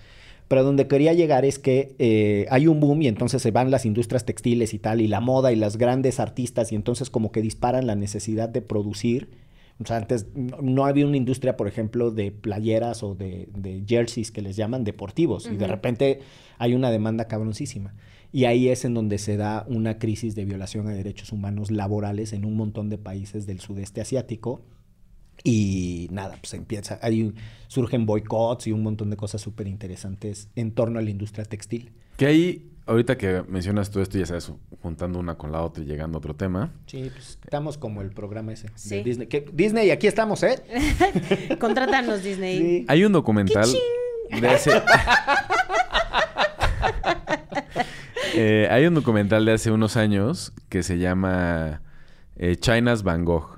[0.48, 3.86] Pero donde quería llegar es que eh, hay un boom y entonces se van las
[3.86, 7.42] industrias textiles y tal, y la moda y las grandes artistas, y entonces como que
[7.42, 9.30] disparan la necesidad de producir.
[9.80, 13.84] O sea, antes no, no había una industria, por ejemplo, de playeras o de, de
[13.86, 16.20] jerseys que les llaman deportivos, y de repente
[16.58, 17.94] hay una demanda cabroncísima.
[18.32, 22.34] Y ahí es en donde se da una crisis de violación a derechos humanos laborales
[22.34, 24.62] en un montón de países del sudeste asiático.
[25.44, 27.34] Y nada, pues empieza, ahí
[27.68, 31.92] surgen boicots y un montón de cosas súper interesantes en torno a la industria textil.
[32.18, 35.88] Que ahí, ahorita que mencionas todo esto, ya sabes, juntando una con la otra y
[35.88, 36.74] llegando a otro tema.
[36.88, 39.04] Sí, pues estamos como el programa ese de Sí.
[39.04, 39.28] Disney.
[39.28, 40.62] Que, Disney, aquí estamos, ¿eh?
[41.60, 42.58] Contrátanos, Disney.
[42.60, 42.86] Sí.
[42.88, 43.70] Hay un documental
[44.42, 44.72] de hace...
[48.40, 51.82] Eh, hay un documental de hace unos años que se llama
[52.36, 53.58] eh, China's Van Gogh.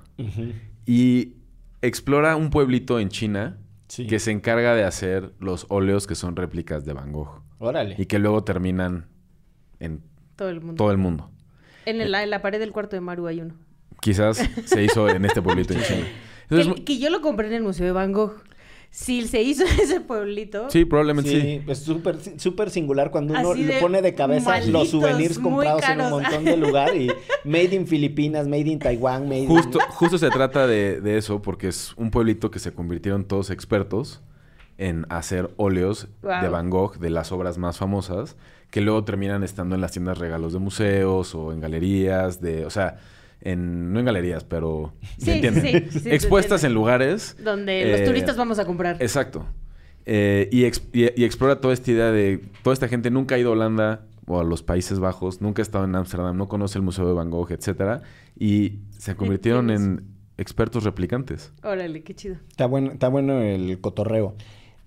[0.85, 1.33] Y
[1.81, 4.05] explora un pueblito en China Sí.
[4.05, 7.41] que se encarga de hacer los óleos que son réplicas de Van Gogh.
[7.57, 7.95] Órale.
[7.97, 9.07] Y que luego terminan
[9.79, 10.03] en
[10.35, 10.75] Todo el mundo.
[10.75, 11.31] todo el mundo.
[11.85, 13.55] En, el- en la pared del cuarto de Maru hay uno.
[13.99, 16.05] Quizás se hizo en este pueblito en China.
[16.49, 18.43] Que, que yo lo compré en el Museo de Van Gogh.
[18.91, 20.69] Si se hizo en ese pueblito.
[20.69, 21.41] sí, probablemente sí.
[21.41, 25.37] Sí, es súper súper singular cuando uno Así le pone de cabeza malditos, los souvenirs
[25.39, 27.07] comprados en un montón de lugar y
[27.43, 29.85] made in Filipinas, made in Taiwán, made Justo, in...
[29.91, 34.21] justo se trata de, de eso porque es un pueblito que se convirtieron todos expertos
[34.79, 36.41] en hacer óleos Wow.
[36.41, 38.37] de Van Gogh de las obras más famosas
[38.71, 42.69] que luego terminan estando en las tiendas regalos de museos o en galerías de, o
[42.69, 42.97] sea,
[43.41, 45.89] en no en galerías, pero ¿me Sí, entienden?
[45.91, 48.97] sí, sí, expuestas en lugares Donde los eh, turistas vamos a comprar.
[48.99, 49.45] Exacto.
[50.05, 53.49] Eh, y, y- y explora toda esta idea de toda esta gente nunca ha ido
[53.49, 56.83] a Holanda o a los Países Bajos, nunca ha estado en Ámsterdam, no conoce el
[56.83, 58.01] Museo de Van Gogh, etcétera,
[58.37, 60.03] y se convirtieron en
[60.37, 61.51] expertos replicantes.
[61.63, 62.35] Órale, qué chido.
[62.49, 64.35] Está bueno, está bueno el cotorreo.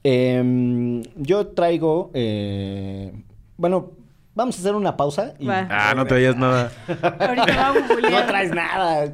[0.04, 2.10] Em, yo traigo...
[2.14, 3.12] eh,
[3.56, 3.92] bueno,
[4.34, 5.34] vamos a hacer una pausa.
[5.38, 5.66] y- Va.
[5.70, 6.72] Ah, no traías nada.
[7.18, 9.12] Ahorita vamos a No traes nada.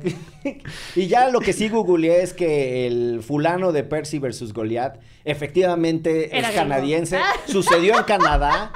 [0.94, 6.36] y ya lo que sí googleé es que el fulano de Percy versus Goliath efectivamente
[6.36, 6.68] Era es gringo.
[6.70, 7.18] canadiense.
[7.46, 8.72] Sucedió en Canadá.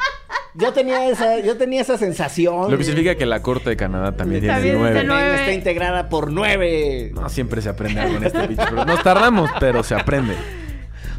[0.55, 2.70] Yo tenía esa, yo tenía esa sensación.
[2.70, 5.00] Lo que significa que la Corte de Canadá también tiene También nueve.
[5.00, 5.35] está nueve.
[5.37, 7.11] Está integrada por nueve.
[7.14, 10.35] No siempre se aprende algo en este bicho, nos tardamos, pero se aprende.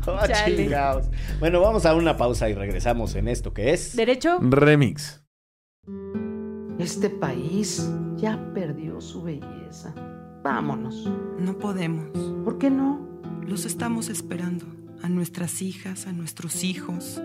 [0.07, 1.09] Oh, chingaos.
[1.39, 3.95] Bueno, vamos a una pausa y regresamos en esto que es.
[3.95, 4.39] ¿Derecho?
[4.41, 5.23] Remix.
[6.79, 9.93] Este país ya perdió su belleza.
[10.43, 11.09] Vámonos.
[11.39, 12.17] No podemos.
[12.43, 13.21] ¿Por qué no?
[13.45, 14.65] Los estamos esperando.
[15.01, 17.21] A nuestras hijas, a nuestros hijos.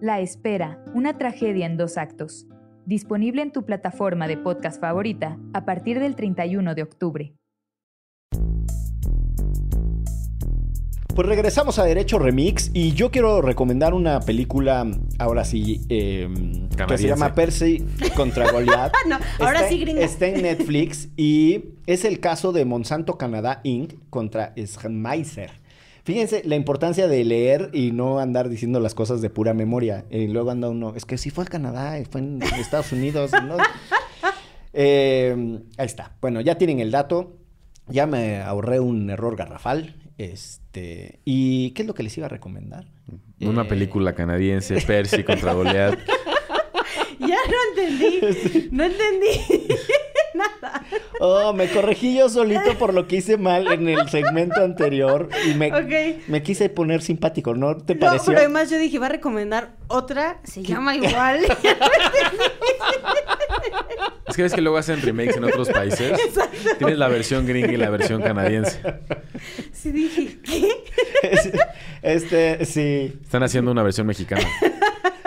[0.00, 2.46] La Espera, una tragedia en dos actos.
[2.84, 7.34] Disponible en tu plataforma de podcast favorita a partir del 31 de octubre.
[11.16, 14.86] Pues regresamos a Derecho Remix y yo quiero recomendar una película,
[15.18, 16.28] ahora sí, eh,
[16.86, 17.82] que se llama Percy
[18.14, 18.92] contra Goliath.
[19.08, 20.02] No, ahora Está- sí, gringa.
[20.02, 23.94] Está en Netflix y es el caso de Monsanto Canadá Inc.
[24.10, 25.52] contra Schmeiser.
[26.04, 30.04] Fíjense la importancia de leer y no andar diciendo las cosas de pura memoria.
[30.10, 33.30] Y luego anda uno, es que sí fue a Canadá, fue en Estados Unidos.
[33.32, 33.56] ¿no?
[34.78, 36.12] Eh, ahí está.
[36.20, 37.38] Bueno, ya tienen el dato.
[37.88, 39.94] Ya me ahorré un error garrafal.
[40.18, 41.20] Este.
[41.24, 42.86] ¿Y qué es lo que les iba a recomendar?
[43.40, 45.98] Una Eh, película canadiense, Percy contra Goliath.
[47.18, 48.68] Ya no entendí.
[48.72, 49.28] No entendí.
[50.34, 50.84] Nada.
[51.18, 55.54] Oh, me corregí yo solito por lo que hice mal en el segmento anterior y
[55.54, 58.26] me, me quise poner simpático, ¿no te No, pareció?
[58.26, 61.40] pero además yo dije, va a recomendar otra, se llama igual.
[64.26, 66.18] Es que ves que luego hacen remakes en otros países.
[66.78, 68.80] Tienes la versión gringa y la versión canadiense.
[69.72, 70.38] sí dije,
[72.02, 73.18] Este, sí.
[73.22, 74.46] Están haciendo una versión mexicana.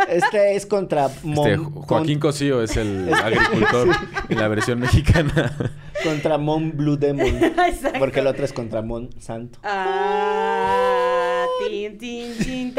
[0.10, 3.88] Este es contra Mon- Este, Jo- Joaquín con- Cosío es el agricultor
[4.30, 5.56] en la versión mexicana.
[6.04, 7.28] contra Mon Blue Demon.
[7.44, 8.00] Exacto.
[8.00, 9.60] Porque el otro es contra Mon Santo.
[9.64, 12.74] Ah, tin, tin, tin.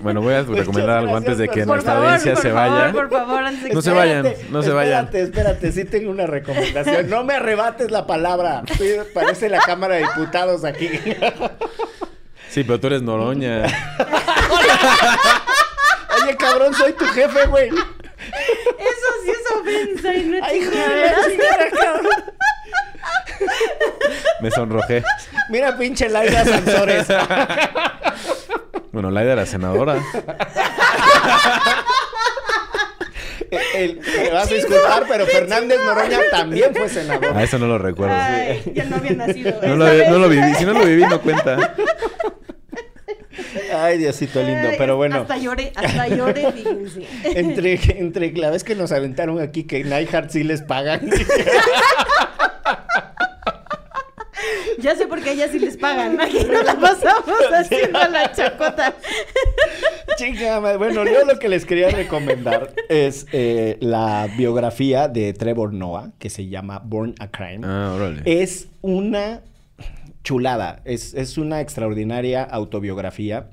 [0.00, 2.70] Bueno, voy a recomendar algo antes de que Por nuestra favor, audiencia por se favor,
[2.80, 2.92] vaya.
[2.92, 5.04] Por favor, antes de No que- se vayan, Espérate, no se vayan.
[5.06, 7.08] Espérate, espérate, sí tengo una recomendación.
[7.10, 8.62] No me arrebates la palabra.
[9.14, 10.88] Parece la Cámara de Diputados aquí.
[12.56, 13.64] Sí, pero tú eres Noroña.
[16.22, 17.68] Oye, cabrón, soy tu jefe, güey.
[17.68, 22.06] Eso sí es ofensa y no Ay, chingada, cabrón.
[24.40, 25.04] Me sonrojé.
[25.50, 27.06] Mira, pinche Laida Sansores.
[28.90, 30.02] Bueno, Laida era senadora.
[33.74, 37.36] El- me vas a disculpar, pero Fernández Noroña también fue senador.
[37.36, 38.14] A eso no lo recuerdo.
[38.18, 39.60] Ay, ya no había nacido.
[39.62, 40.54] No lo, no lo viví.
[40.54, 41.74] Si no lo viví, no cuenta.
[43.84, 44.68] Ay, Diosito lindo.
[44.78, 47.06] Pero bueno, Hasta lloré, hasta lloré, fíjense.
[47.24, 51.08] entre, entre la vez que nos aventaron aquí que Nightheart sí les pagan.
[54.78, 56.20] Ya sé por qué a ellas sí les pagan.
[56.20, 58.94] Aquí no la pasamos haciendo la chacota.
[60.16, 60.76] Chica, madre.
[60.76, 66.30] bueno, yo lo que les quería recomendar es eh, la biografía de Trevor Noah, que
[66.30, 67.60] se llama Born a Crime.
[67.64, 68.22] Ah, órale.
[68.26, 69.40] Es una
[70.22, 73.48] chulada, es, es una extraordinaria autobiografía.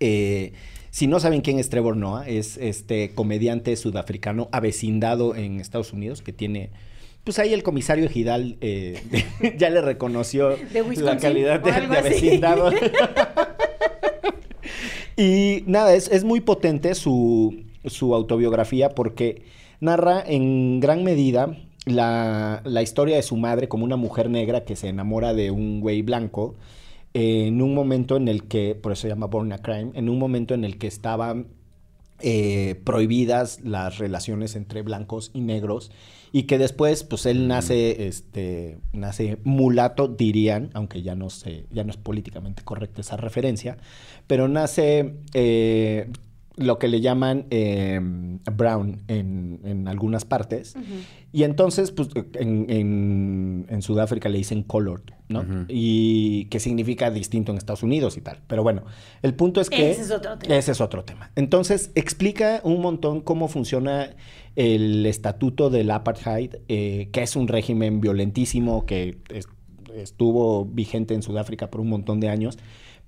[0.00, 0.52] Eh,
[0.90, 6.22] si no saben quién es Trevor Noah, es este comediante sudafricano avecindado en Estados Unidos
[6.22, 6.70] que tiene...
[7.22, 9.00] Pues ahí el comisario Ejidal eh,
[9.58, 12.72] ya le reconoció De la calidad de, de avecindado.
[15.16, 19.42] y nada, es, es muy potente su, su autobiografía porque
[19.80, 24.74] narra en gran medida la, la historia de su madre como una mujer negra que
[24.74, 26.56] se enamora de un güey blanco
[27.14, 30.08] eh, en un momento en el que, por eso se llama Born a Crime, en
[30.08, 31.48] un momento en el que estaban
[32.22, 35.90] eh, prohibidas las relaciones entre blancos y negros
[36.32, 41.82] y que después pues él nace este nace mulato dirían aunque ya no sé ya
[41.82, 43.78] no es políticamente correcta esa referencia
[44.26, 46.10] pero nace eh,
[46.60, 47.98] lo que le llaman eh,
[48.54, 50.74] brown en, en algunas partes.
[51.32, 57.52] Y entonces pues en, en- en Sudáfrica le dicen colored no y que significa distinto
[57.52, 58.38] en Estados Unidos y tal.
[58.46, 58.82] Pero bueno
[59.22, 60.54] el punto es que Ese es otro tema.
[60.56, 61.30] ese es otro tema.
[61.36, 64.10] Entonces, explica un montón cómo funciona
[64.56, 69.46] el estatuto del apartheid, eh, que es un régimen violentísimo que es-
[69.94, 72.58] estuvo vigente en Sudáfrica por un montón de años,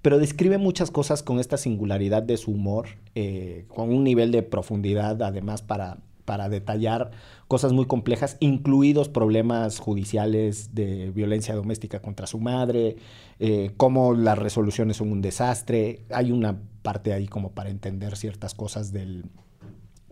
[0.03, 4.43] pero describe muchas cosas con esta singularidad de su humor, eh, con un nivel de
[4.43, 7.13] profundidad además para, para detallar
[7.49, 12.97] cosas muy complejas, incluidos problemas judiciales de violencia doméstica contra su madre,
[13.39, 16.01] eh, cómo las resoluciones son un desastre.
[16.11, 19.25] Hay una parte ahí como para entender ciertas cosas del,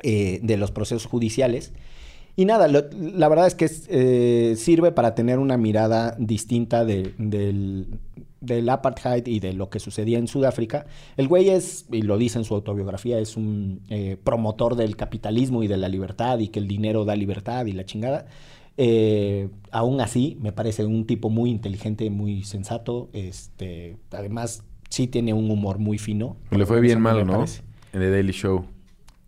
[0.03, 1.73] eh, de los procesos judiciales.
[2.37, 7.99] Y nada, la verdad es que sirve para tener una mirada distinta de- del,
[8.41, 10.87] del apartheid y de lo que sucedía en Sudáfrica.
[11.17, 15.63] El güey es, y lo dice en su autobiografía, es un eh, promotor del capitalismo
[15.63, 18.27] y de la libertad y que el dinero da libertad y la chingada.
[18.77, 23.11] Eh, aún así, me parece un tipo muy inteligente, muy sensato.
[23.13, 26.37] Este, además, sí tiene un humor muy fino.
[26.51, 27.35] Le fue bien me mal, ¿no?
[27.35, 27.63] parece.
[27.93, 28.65] En The Daily Show.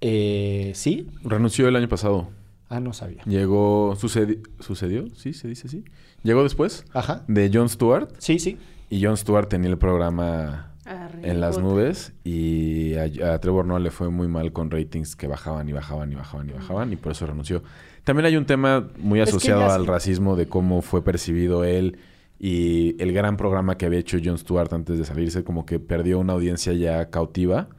[0.01, 1.07] Eh, ¿Sí?
[1.23, 2.29] Renunció el año pasado.
[2.69, 3.23] Ah, no sabía.
[3.27, 3.95] Llegó...
[3.97, 5.07] sucedi- ¿Sucedió?
[5.15, 5.85] Sí, se dice así.
[6.23, 7.25] Llegó después Ajá.
[7.29, 8.09] de Jon Stewart.
[8.19, 8.57] Sí, sí.
[8.93, 10.75] Y Jon Stewart tenía el programa
[11.23, 12.13] en las nubes.
[12.25, 16.13] Y a, a Trevor Noah le fue muy mal con ratings que bajaban y bajaban
[16.13, 16.93] y bajaban y bajaban.
[16.93, 17.63] Y por eso renunció.
[18.05, 21.65] También hay un tema muy Es que asociado ya al racismo de cómo fue percibido
[21.65, 22.01] él.
[22.39, 26.19] Y el gran programa que había hecho Jon Stewart antes de salirse, como que perdió
[26.19, 27.71] una audiencia ya cautiva,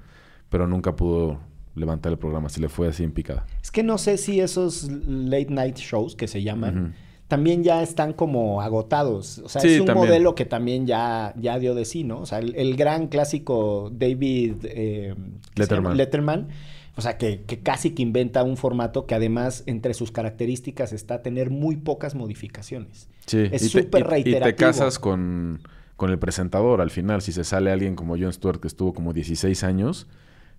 [0.49, 1.41] pero nunca pudo
[1.75, 2.49] levantar el programa.
[2.49, 3.45] Se le fue así en picada.
[3.61, 6.95] Es que no sé si esos late night shows que se llaman.
[7.33, 9.39] También ya están como agotados.
[9.39, 10.07] O sea, Sí, es un también.
[10.07, 12.19] modelo que también ya, ya dio de sí, ¿no?
[12.19, 15.15] O sea, el, el gran clásico David eh,
[15.55, 16.47] ¿qué se Letterman.
[16.95, 21.23] O sea, que, que casi que inventa un formato que además entre sus características está
[21.23, 23.07] tener muy pocas modificaciones.
[23.25, 24.57] Sí, Es súper y- Y te reiterativo.
[24.57, 25.59] casas con,
[25.95, 27.21] con el presentador al final.
[27.23, 30.05] Si se sale alguien como Jon Stewart, que estuvo como 16 años,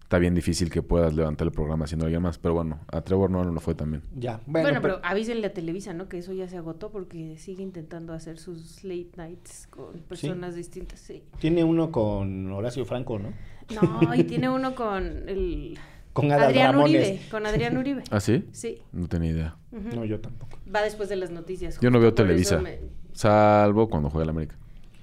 [0.03, 2.39] está bien difícil que puedas levantar el programa haciendo alguien más.
[2.39, 4.03] Pero bueno, a Trevor Noah no lo fue también.
[4.17, 4.41] Ya.
[4.47, 6.09] Bueno, Bueno, pero, avísenle a Televisa, ¿no?
[6.09, 11.01] Que eso ya se agotó porque sigue intentando hacer sus late nights con personas distintas,
[11.01, 11.23] sí.
[11.41, 13.33] tiene uno con Horacio Franco, ¿no?
[13.75, 15.79] No, y tiene uno con el...
[16.13, 17.09] Con Adal Adrián Ramones.
[17.09, 18.05] Uribe, con Adrián Uribe.
[18.11, 18.45] ¿Ah, sí?
[18.53, 18.79] Sí.
[18.93, 19.57] No tenía idea.
[19.73, 19.97] ujú.
[19.97, 20.59] No, yo tampoco.
[20.73, 21.81] Va después de las noticias.
[21.81, 22.59] Yo no veo Televisa.
[22.59, 22.79] me-
[23.13, 24.57] Salvo cuando juega el América.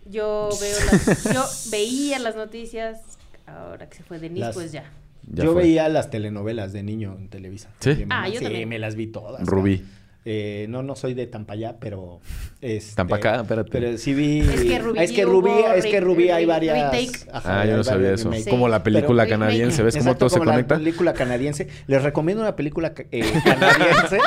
[0.06, 1.24] Yo veo las...
[1.34, 3.18] Yo veía las noticias.
[3.58, 4.84] Ahora que se fue Denise, Las- pues ya.
[5.32, 5.64] Ya yo fue.
[5.64, 7.70] veía las telenovelas de niño en Televisa.
[7.80, 7.92] ¿Sí?
[8.06, 8.68] Mamá- Ah, yo sí, también.
[8.70, 9.46] me las vi todas.
[9.46, 9.84] Rubí.
[10.24, 12.20] Eh, no, no soy de Tampayá, pero...
[12.62, 13.70] Este, Tampacá, espérate.
[13.72, 14.42] Pero sí vi...
[14.42, 16.94] Es que Rubí es que hubo Rubí, es que re- Rubí hay varias...
[17.32, 18.26] Ajá, Ah, yo no sabía eso.
[18.30, 18.48] remakes.
[18.48, 19.82] Como la película Pero- canadiense.
[19.82, 20.76] ¿Ves cómo Exacto, todo se como conecta?
[20.76, 21.68] La película canadiense.
[21.88, 24.20] Les recomiendo una película eh, canadiense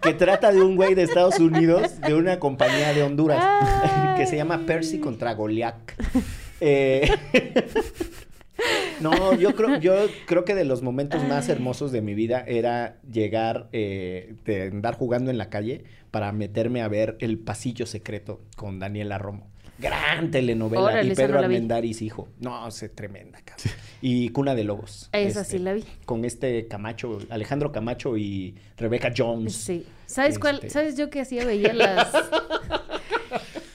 [0.00, 4.36] que trata de un güey de Estados Unidos, de una compañía de Honduras, que se
[4.36, 5.92] llama Percy contra Goliath.
[6.64, 7.10] Eh,
[9.00, 9.94] no, yo creo, yo
[10.26, 14.96] creo que de los momentos más hermosos de mi vida era llegar, eh, de andar
[14.96, 19.52] jugando en la calle para meterme a ver El Pasillo Secreto con Daniela Romo.
[19.78, 20.84] Gran telenovela.
[20.84, 21.40] Órale, y Pedro no.
[21.40, 22.28] Armendáriz, hijo.
[22.38, 23.74] No, es tremenda, cabrón.
[24.00, 25.08] Y Cuna de Lobos.
[25.12, 25.84] Esa este, sí la vi.
[26.04, 29.54] Con este Camacho, Alejandro Camacho y Rebeca Jones.
[29.54, 29.86] Sí.
[30.06, 30.56] ¿Sabes cuál?
[30.56, 30.70] Este.
[30.70, 31.44] ¿Sabes yo que hacía?
[31.44, 32.12] Veía las...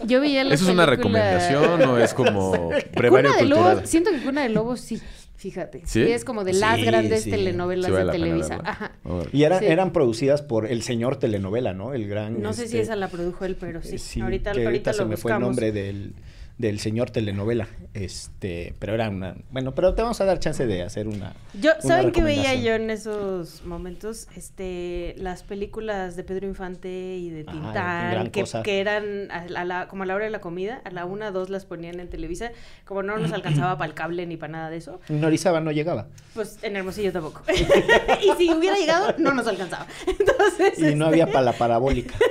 [0.05, 3.75] Yo veía las ¿Eso es una películas- recomendación o es como brevario Cuna de cultural?
[3.75, 5.01] Lobos, siento que Cuna de Lobos sí,
[5.37, 5.79] fíjate.
[5.85, 6.05] ¿Sí?
[6.05, 7.31] Sí, es como de las Sí, grandes sí.
[7.31, 8.59] telenovelas Sí vale de Televisa.
[8.63, 8.91] Ajá.
[9.33, 9.65] Y era- Sí.
[9.65, 11.93] eran producidas por el señor telenovela, ¿no?
[11.93, 12.41] El gran.
[12.41, 13.95] No sé si este, esa la produjo él, pero sí.
[13.95, 16.13] eh, sí, ahorita que ahorita se lo me fue el nombre del,
[16.57, 17.67] del señor telenovela.
[17.93, 19.35] Este, pero era una.
[19.51, 21.33] Bueno, pero te vamos a dar chance de hacer una.
[21.59, 24.27] Yo, una ¿saben qué veía yo en esos momentos?
[24.35, 29.61] Este, las películas de Pedro Infante y de Ah, Tintán, que, que eran a la,
[29.61, 31.99] a la- como a la hora de la comida, a la una, dos las ponían
[31.99, 32.51] en Televisa,
[32.85, 35.71] como no nos alcanzaba para el cable ni para nada de eso, En Orizaba no
[35.71, 36.07] llegaba.
[36.33, 37.41] pues en Hermosillo tampoco.
[38.21, 39.87] y si hubiera llegado, no nos alcanzaba.
[40.07, 42.15] Entonces, Y no este, había para la parabólica.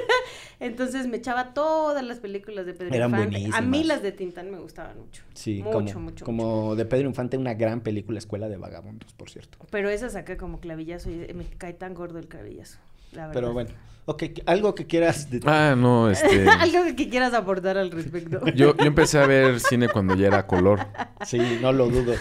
[0.60, 3.50] entonces me echaba todas las películas de Pedro Eran Infante.
[3.56, 5.22] A mí las de Tintán me gustaban mucho.
[5.34, 6.24] Sí, mucho, como, mucho, mucho.
[6.24, 9.58] como de Pedro Infante, una gran película, Escuela de Vagabundos, por cierto.
[9.70, 12.78] Pero esa saca como clavillazo y me cae tan gordo el clavillazo.
[13.12, 13.34] La verdad.
[13.40, 13.70] Pero bueno,
[14.06, 15.30] ok, algo que quieras.
[15.30, 16.48] de- Ah, no, este...
[16.48, 18.44] Algo que quieras aportar al respecto.
[18.54, 20.80] Yo, yo empecé a ver cine cuando ya era color,
[21.24, 22.14] Sí, no lo dudo.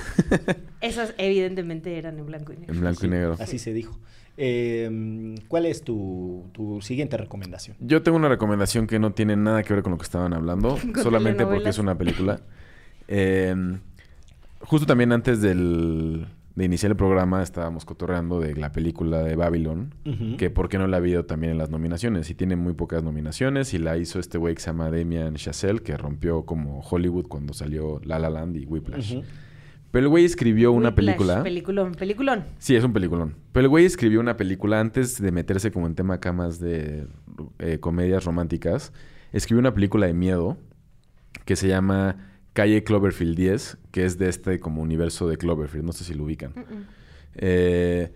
[0.82, 2.74] Esas evidentemente eran en blanco y negro.
[2.74, 3.36] en blanco y negro.
[3.40, 3.98] Así se dijo.
[4.38, 7.78] Eh, ¿Cuál es tu, tu siguiente recomendación?
[7.80, 10.78] Yo tengo una recomendación que no tiene nada que ver con lo que estaban hablando,
[11.04, 12.42] solamente porque es una película.
[13.08, 13.56] Eh,
[14.60, 19.94] justo también antes del, de iniciar el programa estábamos cotorreando de la película de Babylon,
[20.38, 22.30] que por qué no la ha habido también en las nominaciones.
[22.30, 25.82] Y tiene muy pocas nominaciones y la hizo este güey que se llama Damian Chazelle,
[25.82, 29.18] que rompió como Hollywood cuando salió La La Land y Whiplash.
[29.92, 31.44] Pero el güey escribió una Whiplash, película...
[31.44, 32.44] Peliculón, peliculón.
[32.58, 33.36] Sí, es un peliculón.
[33.52, 37.08] Pero el güey escribió una película antes de meterse como en tema acá más de
[37.60, 38.92] eh, comedias románticas.
[39.32, 40.58] Escribió una película de miedo
[41.46, 42.18] que se llama
[42.54, 45.86] Calle Cloverfield 10, que es de este como universo de Cloverfield.
[45.86, 46.54] No sé si lo ubican.
[47.36, 48.14] Eh,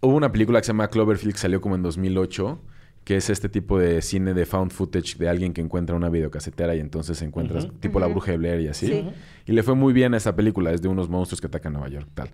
[0.00, 2.60] hubo una película que se llama Cloverfield que salió como en 2008,
[3.04, 6.74] que es este tipo de cine de found footage de alguien que encuentra una videocasetera
[6.76, 8.86] y entonces encuentras tipo la bruja de Blair y así.
[8.86, 9.04] Sí.
[9.46, 11.88] Y le fue muy bien a esa película, es de unos monstruos que atacan Nueva
[11.88, 12.30] York, tal.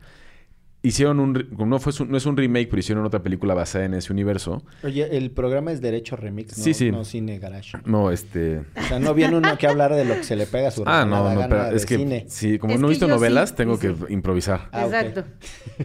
[0.81, 1.49] Hicieron un...
[1.59, 4.63] No, fue, su- no es un remake, pero hicieron otra película basada en ese universo.
[4.85, 6.93] Oye, el programa es Derecho Remix, no, Sí, sí.
[6.93, 7.77] no Cine Garage.
[7.85, 8.59] No, este...
[8.77, 10.85] O sea, no viene uno que hablar de lo que se le pega a su
[10.87, 11.97] Ah, no, no, pero es que...
[11.97, 12.27] cine.
[12.29, 14.69] Sí, como Es no he visto novelas, sí, tengo sí, que improvisar.
[14.71, 14.85] Ah.
[14.85, 15.25] Exacto.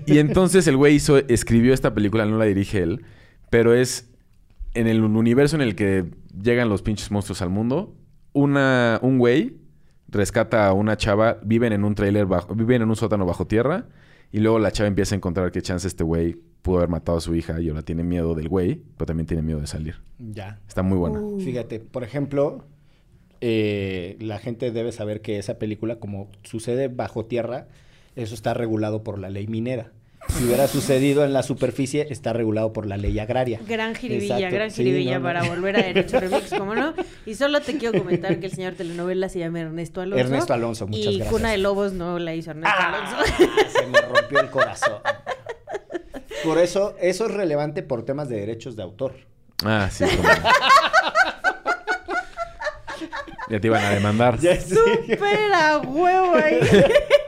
[0.06, 3.04] Y entonces el güey hizo, escribió esta película, no la dirige él,
[3.50, 4.10] pero es
[4.74, 6.06] en el universo en el que
[6.42, 7.96] llegan los pinches monstruos al mundo.
[8.34, 9.58] Una, un güey
[10.08, 13.88] rescata a una chava, viven en un trailer bajo, viven en un sótano bajo tierra,
[14.32, 17.22] y luego la chava empieza a encontrar que chance este güey pudo haber matado a
[17.22, 19.96] su hija y ahora tiene miedo del güey, pero también tiene miedo de salir.
[20.18, 20.60] Ya.
[20.68, 21.20] Está muy buena.
[21.44, 22.64] Fíjate, por ejemplo,
[23.42, 27.68] eh, la gente debe saber que esa película, como sucede bajo tierra,
[28.16, 29.92] eso está regulado por la ley minera.
[30.30, 33.60] Si hubiera sucedido en la superficie, está regulado por la ley agraria.
[33.68, 34.56] Gran jiribilla, Exacto.
[34.56, 35.24] gran jiribilla no.
[35.26, 36.94] para volver a Derecho Remix, ¿cómo no?
[37.26, 40.20] Y solo te quiero comentar que el señor telenovela se llama Ernesto Alonso.
[40.26, 41.30] Ernesto Alonso, muchas y gracias.
[41.30, 43.34] Cuna de Lobos no la hizo Ernesto Ah, Alonso.
[43.70, 44.98] se me rompió el corazón.
[46.44, 49.14] Por eso, eso es relevante por temas de derechos de autor.
[49.64, 50.04] Ah, sí.
[50.04, 50.30] como-
[53.50, 54.40] ya te iban a demandar.
[54.40, 54.76] Ya sé.
[54.76, 56.60] Súper a huevo ahí.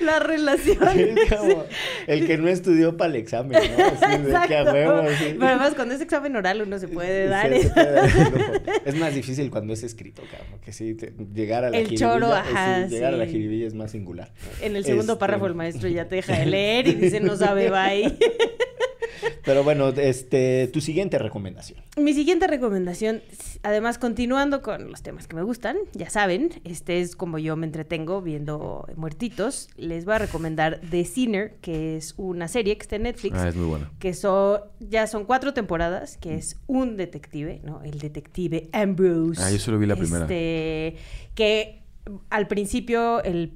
[0.00, 0.78] la relación.
[0.98, 1.64] Es como-
[2.06, 3.84] el que no estudió para el examen, ¿no?
[3.84, 5.24] Así de que a huevo, así.
[5.34, 7.48] Pero además, cuando es examen oral, uno se puede Sí, dar.
[7.50, 7.74] se eso.
[7.74, 8.08] puede dar.
[8.84, 10.60] Es más difícil cuando es escrito, cabrón.
[10.64, 13.32] Que sí, te- llegar a la El jiribilla, choro, eh, sí, llegar a la sí.
[13.32, 14.32] jiribilla es más singular.
[14.62, 17.36] En el segundo Este- párrafo, el maestro ya te deja de leer y dice, no
[17.36, 18.16] sabe, bye.
[19.44, 21.80] Pero bueno, este, tu siguiente recomendación.
[21.96, 23.22] Mi siguiente recomendación,
[23.62, 27.66] además continuando con los temas que me gustan, ya saben, este es como yo me
[27.66, 32.96] entretengo viendo muertitos, les voy a recomendar The Sinner, que es una serie que está
[32.96, 33.90] en Netflix, Ah, es muy buena.
[33.98, 37.82] que son, ya son cuatro temporadas, que es un detective, ¿no?
[37.82, 39.42] El detective Ambrose.
[39.42, 40.24] Ah, yo solo vi la primera.
[40.24, 40.96] Este,
[41.34, 41.82] que
[42.30, 43.52] al principio el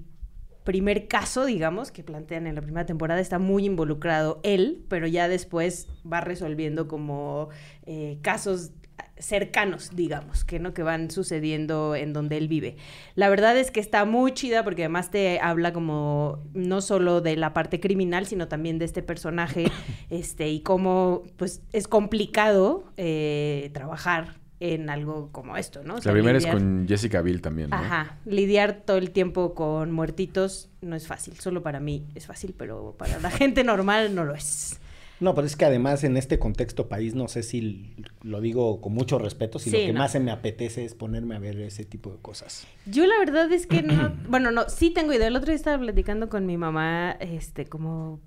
[0.64, 5.28] primer caso, digamos, que plantean en la primera temporada, está muy involucrado él, pero ya
[5.28, 7.48] después va resolviendo como
[7.86, 8.72] eh, casos
[9.18, 12.76] cercanos, digamos, que no que van sucediendo en donde él vive.
[13.14, 17.36] La verdad es que está muy chida porque además te habla como no solo de
[17.36, 19.66] la parte criminal, sino también de este personaje,
[20.10, 25.96] este y cómo pues es complicado eh, trabajar en algo como esto, ¿no?
[25.96, 27.76] O sea, la primera es con Jessica Biel también, ¿no?
[27.76, 32.54] Ajá, lidiar todo el tiempo con muertitos no es fácil, solo para mí es fácil,
[32.56, 34.78] pero para la gente normal no lo es.
[35.18, 38.92] No, pero es que además en este contexto país, no sé si lo digo con
[38.92, 39.98] mucho respeto, si Sí, lo que no.
[39.98, 42.64] más se me apetece es ponerme a ver ese tipo de cosas.
[42.86, 45.26] Yo la verdad es que no, bueno, no, sí tengo idea.
[45.26, 48.20] El otro día estaba platicando con mi mamá, este, como,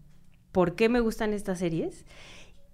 [0.51, 2.05] ¿por qué me gustan estas series?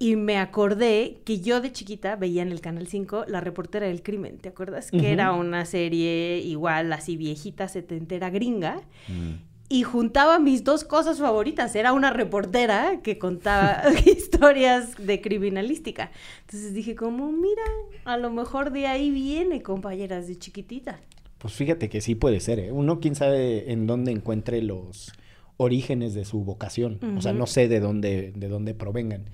[0.01, 4.01] Y me acordé que yo de chiquita veía en el Canal 5 La Reportera del
[4.01, 4.89] Crimen, ¿te acuerdas?
[4.89, 8.81] Que era una serie igual, así viejita, setentera, gringa.
[9.07, 9.43] Mm.
[9.69, 11.75] y juntaba mis dos cosas favoritas.
[11.75, 16.09] Era una reportera que contaba historias de criminalística.
[16.47, 17.61] Entonces dije como, mira,
[18.03, 20.99] a lo mejor de ahí viene, compañeras de chiquitita.
[21.37, 22.71] Pues fíjate que sí puede ser, ¿eh?
[22.71, 25.11] Uno quién sabe en dónde encuentre los
[25.57, 26.99] orígenes de su vocación.
[27.15, 29.25] O sea, no sé de dónde, de dónde provengan.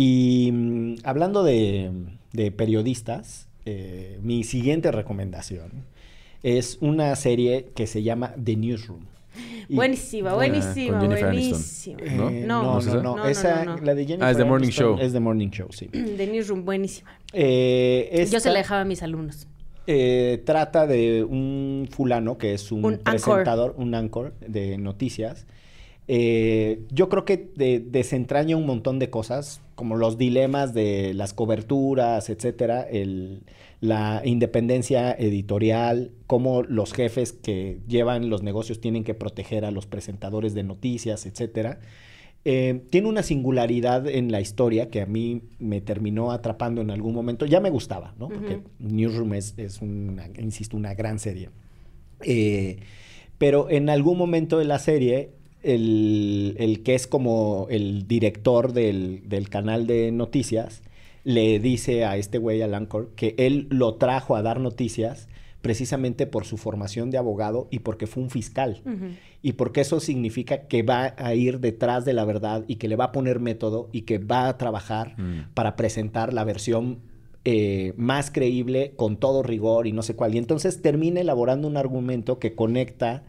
[0.00, 1.90] Y mm, hablando de,
[2.32, 5.72] de periodistas, eh, mi siguiente recomendación
[6.44, 9.00] es una serie que se llama The Newsroom.
[9.68, 11.98] Y- buenísima, Ah, buenísima, buenísima.
[12.00, 12.30] Eh, ¿no?
[12.30, 13.02] no, No, no, ¿no es no, esa?
[13.02, 13.82] no, No, no, esa, no, no.
[13.84, 14.98] la de Jennifer Ah, es The Morning Aniston Show.
[15.04, 15.86] Es The Morning Show, sí.
[16.16, 17.10] The Newsroom, buenísima.
[17.32, 19.48] Eh, Yo se la dejaba a mis alumnos.
[19.88, 23.10] eh, trata de un fulano que es un, Un anchor.
[23.34, 25.46] presentador, un anchor de noticias.
[26.06, 31.32] Eh, yo creo que de- desentraña un montón de cosas, como los dilemas de las
[31.34, 33.44] coberturas, etcétera, el-
[33.80, 39.86] la independencia editorial, cómo los jefes que llevan los negocios tienen que proteger a los
[39.86, 41.78] presentadores de noticias, etcétera.
[42.44, 47.14] Eh, tiene una singularidad en la historia que a mí me terminó atrapando en algún
[47.14, 47.46] momento.
[47.46, 48.30] Ya me gustaba, ¿no?
[48.30, 48.62] Porque.
[48.80, 51.50] Newsroom es, es una, insisto, una gran serie.
[52.24, 52.78] Eh,
[53.38, 55.30] pero en algún momento de la serie,
[55.74, 60.82] el, el que es como el director del, del canal de noticias,
[61.24, 65.28] le dice a este güey, al Anchor, que él lo trajo a dar noticias
[65.60, 68.80] precisamente por su formación de abogado y porque fue un fiscal.
[69.42, 72.96] Y porque eso significa que va a ir detrás de la verdad y que le
[72.96, 75.52] va a poner método y que va a trabajar Mm.
[75.54, 77.00] para presentar la versión
[77.44, 80.34] eh, más creíble con todo rigor y no sé cuál.
[80.34, 83.24] Y entonces termina elaborando un argumento que conecta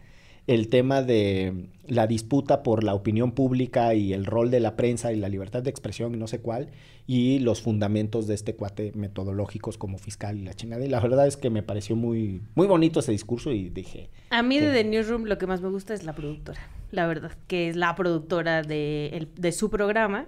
[0.53, 5.11] el tema de la disputa por la opinión pública y el rol de la prensa
[5.13, 6.69] y la libertad de expresión y no sé cuál,
[7.05, 10.83] y los fundamentos de este cuate metodológicos como fiscal y la chingada.
[10.85, 14.41] Y la verdad es que me pareció muy, muy bonito ese discurso y dije, A
[14.41, 14.71] mí de.
[14.71, 16.59] The Newsroom lo que más me gusta es la productora,
[16.91, 20.25] la verdad, que es la productora de, el- de su programa,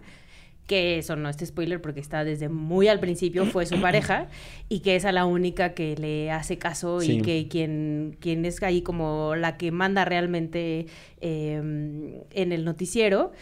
[0.72, 4.30] que eso no es spoiler porque está desde muy al principio, fue su pareja,
[4.70, 7.18] y que es a la única que le hace caso Sí.
[7.18, 10.86] y que quien, quien es ahí como la que manda realmente
[11.20, 11.56] eh,
[12.32, 13.34] en el noticiero.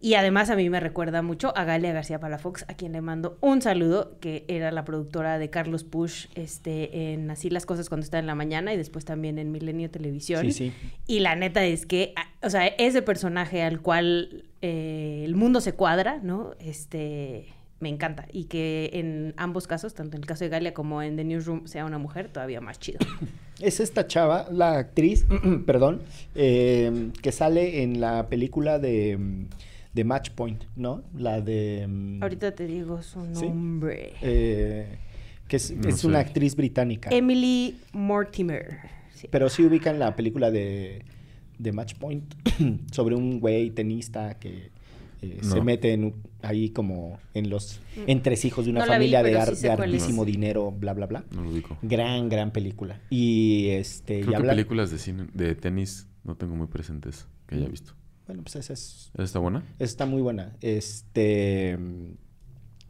[0.00, 3.36] Y además a mí me recuerda mucho a Galia García Palafox, a quien le mando
[3.42, 8.02] un saludo, que era la productora de Carlos Push este, en Así las cosas cuando
[8.04, 10.42] está en la mañana y después también en Milenio Televisión.
[10.46, 10.72] sí, sí.
[11.06, 15.74] Y la neta es que, o sea, ese personaje al cual eh, el mundo se
[15.74, 16.54] cuadra, ¿no?
[16.58, 17.46] Este,
[17.80, 18.26] me encanta.
[18.32, 21.66] Y que en ambos casos, tanto en el caso de Galia como en The Newsroom,
[21.66, 22.98] sea una mujer, todavía más chido.
[23.60, 25.24] Es esta chava, la actriz,
[25.66, 26.02] perdón,
[26.34, 29.44] eh, que sale en la película de, mm,
[29.92, 31.02] de Match Point, ¿no?
[31.16, 31.86] La de...
[31.88, 33.48] mm, Ahorita te digo su ¿Sí?
[33.48, 34.14] nombre.
[34.22, 34.98] eh,
[35.46, 36.06] que es, No es sé.
[36.08, 37.10] una actriz británica.
[37.12, 38.78] Emily Mortimer.
[39.14, 39.28] Sí.
[39.30, 41.02] Pero sí ubican la película de,
[41.58, 42.34] de Match Point
[42.92, 44.70] sobre un güey tenista que
[45.22, 48.82] eh, se mete en ahí como en los entresijos de una Mm.
[48.82, 51.24] No la vi, familia de, ar- sí de hartísimo dinero, bla, bla, bla.
[51.34, 51.78] No lo ubico.
[51.82, 53.00] Gran, gran película.
[53.10, 54.18] Y este...
[54.18, 57.68] y Creo que habla- películas de cine, de tenis no tengo muy presentes que haya
[57.68, 57.94] visto.
[58.26, 59.10] Bueno, pues esa es...
[59.14, 59.62] ¿Esa está buena?
[59.78, 60.56] Está muy buena.
[60.60, 61.78] Este...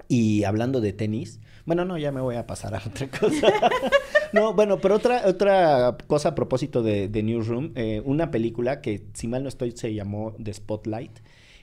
[0.08, 1.40] Y hablando de tenis...
[1.64, 3.48] Bueno, no, ya me voy a pasar a otra cosa.
[4.34, 7.72] no, bueno, pero otra, otra cosa a propósito de, de Newsroom.
[7.74, 11.18] eh, una película que, si mal no estoy, se llamó The Spotlight.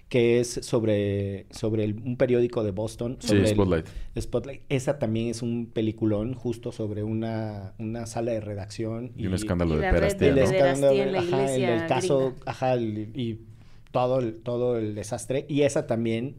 [0.10, 3.18] Que es sobre, sobre el- un periódico de Boston.
[3.20, 3.86] Sí, sobre el- Spotlight.
[4.20, 4.62] Spotlight.
[4.68, 9.12] Esa también es un peliculón justo sobre una, una sala de redacción.
[9.16, 10.00] Y un escándalo y de de el ¿no?
[10.18, 10.42] pederastía
[10.72, 12.36] escándalo, en la ajá, el- caso, gringa.
[12.48, 13.40] ajá, el- y
[13.92, 15.46] todo el, todo el desastre.
[15.48, 16.38] Y esa también,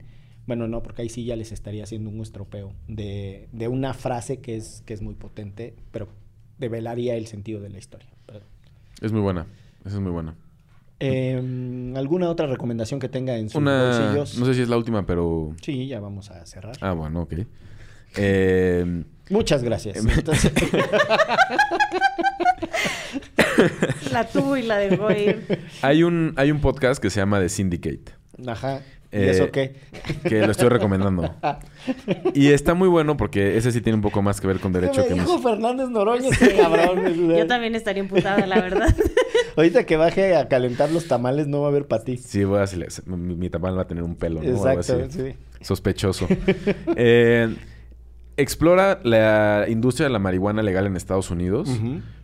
[0.51, 4.41] bueno, no, porque ahí sí ya les estaría haciendo un estropeo de, de una frase
[4.41, 6.09] que es, que es muy potente, pero
[6.59, 8.09] develaría el sentido de la historia.
[8.27, 8.41] Pero,
[9.01, 9.47] Es muy buena.
[9.85, 10.35] Esa es muy buena.
[10.99, 13.85] em, ¿Alguna otra recomendación que tenga en sus Una...
[13.85, 14.39] bolsillos?
[14.39, 15.55] No sé si es la última, pero...
[15.63, 16.75] Sí, ya vamos a cerrar.
[16.81, 17.35] Ah, bueno, ok.
[18.17, 20.05] Eh, Muchas gracias.
[20.05, 20.53] Entonces,
[24.13, 25.61] La tuvo y la dejó ir.
[25.83, 28.15] hay, un, hay un podcast que se llama The Syndicate.
[28.49, 28.81] ajá.
[29.13, 29.75] ¿Y Eh, eso qué?
[30.23, 31.35] Que lo estoy recomendando.
[32.35, 35.01] Y está muy bueno porque ese sí tiene un poco más que ver con derecho
[35.03, 35.43] me que dijo mis...
[35.43, 37.29] Fernández Noroña este cabrón.
[37.37, 38.95] Yo también estaría imputada, la verdad.
[39.57, 42.17] Ahorita que baje a calentar los tamales no va a haber para ti.
[42.19, 44.49] Sí, voy a decirle, mi, mi tamal va a tener un pelo, ¿no?
[44.61, 45.21] O algo Exacto, así.
[45.33, 45.37] sí.
[45.61, 46.29] Sospechoso.
[46.97, 47.53] Eh,
[48.37, 51.69] explora la industria de la marihuana legal en Estados Unidos,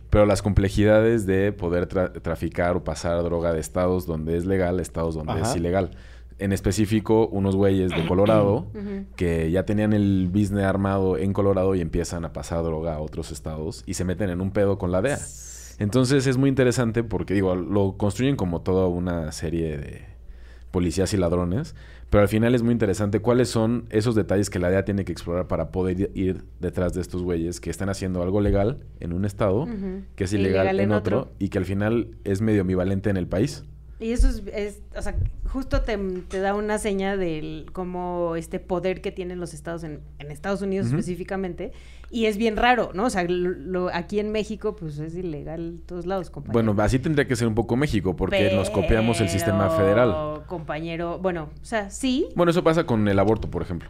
[0.09, 4.79] pero las complejidades de poder tra- traficar o pasar droga de estados donde es legal
[4.79, 5.51] a estados donde Ajá.
[5.51, 5.91] es ilegal.
[6.39, 8.67] En específico, unos güeyes de Colorado
[9.15, 13.31] que ya tenían el business armado en Colorado y empiezan a pasar droga a otros
[13.31, 15.19] estados y se meten en un pedo con la DEA.
[15.79, 20.05] Entonces es muy interesante porque, digo, lo construyen como toda una serie de
[20.71, 21.75] policías y ladrones,
[22.09, 25.11] pero al final es muy interesante cuáles son esos detalles que la DEA tiene que
[25.11, 29.25] explorar para poder ir detrás de estos güeyes que están haciendo algo legal en un
[29.25, 29.67] estado,
[30.15, 31.33] que es ilegal, ilegal en en otro, otro.
[31.39, 33.65] y que al final es medio ambivalente en el país.
[33.99, 35.15] Y eso es, es- o sea,
[35.51, 40.01] justo te, te da una seña del como este poder que tienen los estados en,
[40.19, 41.71] en Estados Unidos específicamente.
[42.11, 43.05] Y es bien raro, ¿no?
[43.05, 46.53] O sea, lo- lo- aquí en México, pues es ilegal en todos lados, compañero.
[46.73, 50.43] Bueno, así tendría que ser un poco México, porque nos copiamos el sistema federal.
[50.47, 52.27] Compañero, bueno, o sea, sí.
[52.35, 53.89] Bueno, eso pasa con el aborto, por ejemplo.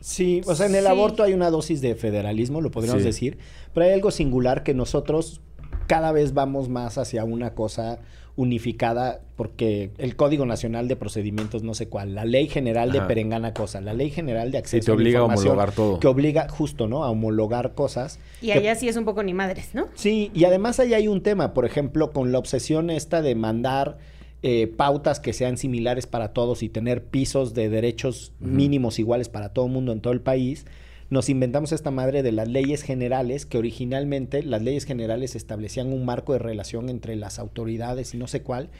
[0.00, 0.90] Sí, o sea, en el Sí.
[0.90, 3.06] aborto hay una dosis de federalismo, lo podríamos Sí.
[3.08, 3.38] decir,
[3.72, 5.40] pero hay algo singular que nosotros
[5.86, 8.00] cada vez vamos más hacia una cosa
[8.36, 13.06] unificada porque el Código Nacional de Procedimientos no sé cuál, la Ley General de Ajá.
[13.08, 16.00] perengana cosa, la Ley General de Acceso te a la obliga a Información, homologar todo.
[16.00, 17.04] que obliga justo, ¿no?
[17.04, 18.18] A homologar cosas.
[18.42, 19.86] Y que- allá sí es un poco ni madres, ¿no?
[19.94, 23.98] Sí, y además ahí hay un tema, por ejemplo, con la obsesión esta de mandar
[24.46, 29.48] eh, pautas que sean similares para todos y tener pisos de derechos mínimos iguales para
[29.54, 30.66] todo el mundo en todo el país,
[31.10, 36.04] nos inventamos esta madre de las leyes generales, que originalmente las leyes generales establecían un
[36.04, 38.70] marco de relación entre las autoridades y no sé cuál,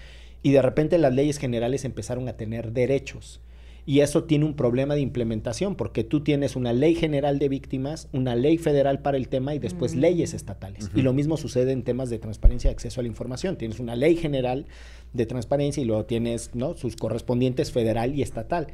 [0.43, 3.41] y de repente las leyes generales empezaron a tener derechos.
[3.87, 8.09] Y eso tiene un problema de implementación, porque tú tienes una ley general de víctimas,
[8.13, 10.91] una ley federal para el tema y después leyes estatales.
[10.95, 13.59] Y lo mismo sucede en temas de transparencia y acceso a la información.
[13.59, 14.67] Tienes una ley general
[15.13, 16.75] de transparencia y luego tienes ¿no?
[16.77, 18.69] sus correspondientes federal y estatal.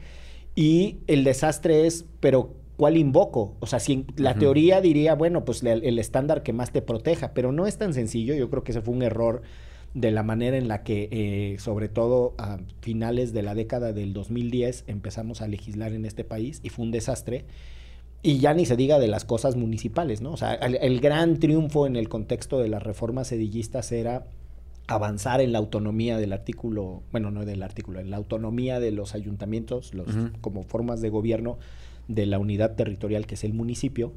[0.55, 3.57] Y el desastre es, pero ¿cuál invoco?
[3.61, 7.35] O sea, si en la teoría diría, bueno, pues el estándar que más te proteja,
[7.35, 8.35] pero no es tan sencillo.
[8.35, 9.43] Yo creo que ese fue un error
[9.93, 14.15] de la manera en la que, eh, sobre todo a finales de la década del
[14.15, 17.45] 2010, empezamos a legislar en este país y fue un desastre.
[18.23, 20.33] Y ya ni se diga de las cosas municipales, ¿no?
[20.33, 24.25] O sea, el, el gran triunfo en el contexto de las reformas sedillistas era
[24.87, 29.15] avanzar en la autonomía del artículo, bueno, no del artículo, en la autonomía de los
[29.15, 30.07] ayuntamientos, los,
[30.41, 31.59] como formas de gobierno
[32.15, 34.13] de la unidad territorial que es el municipio.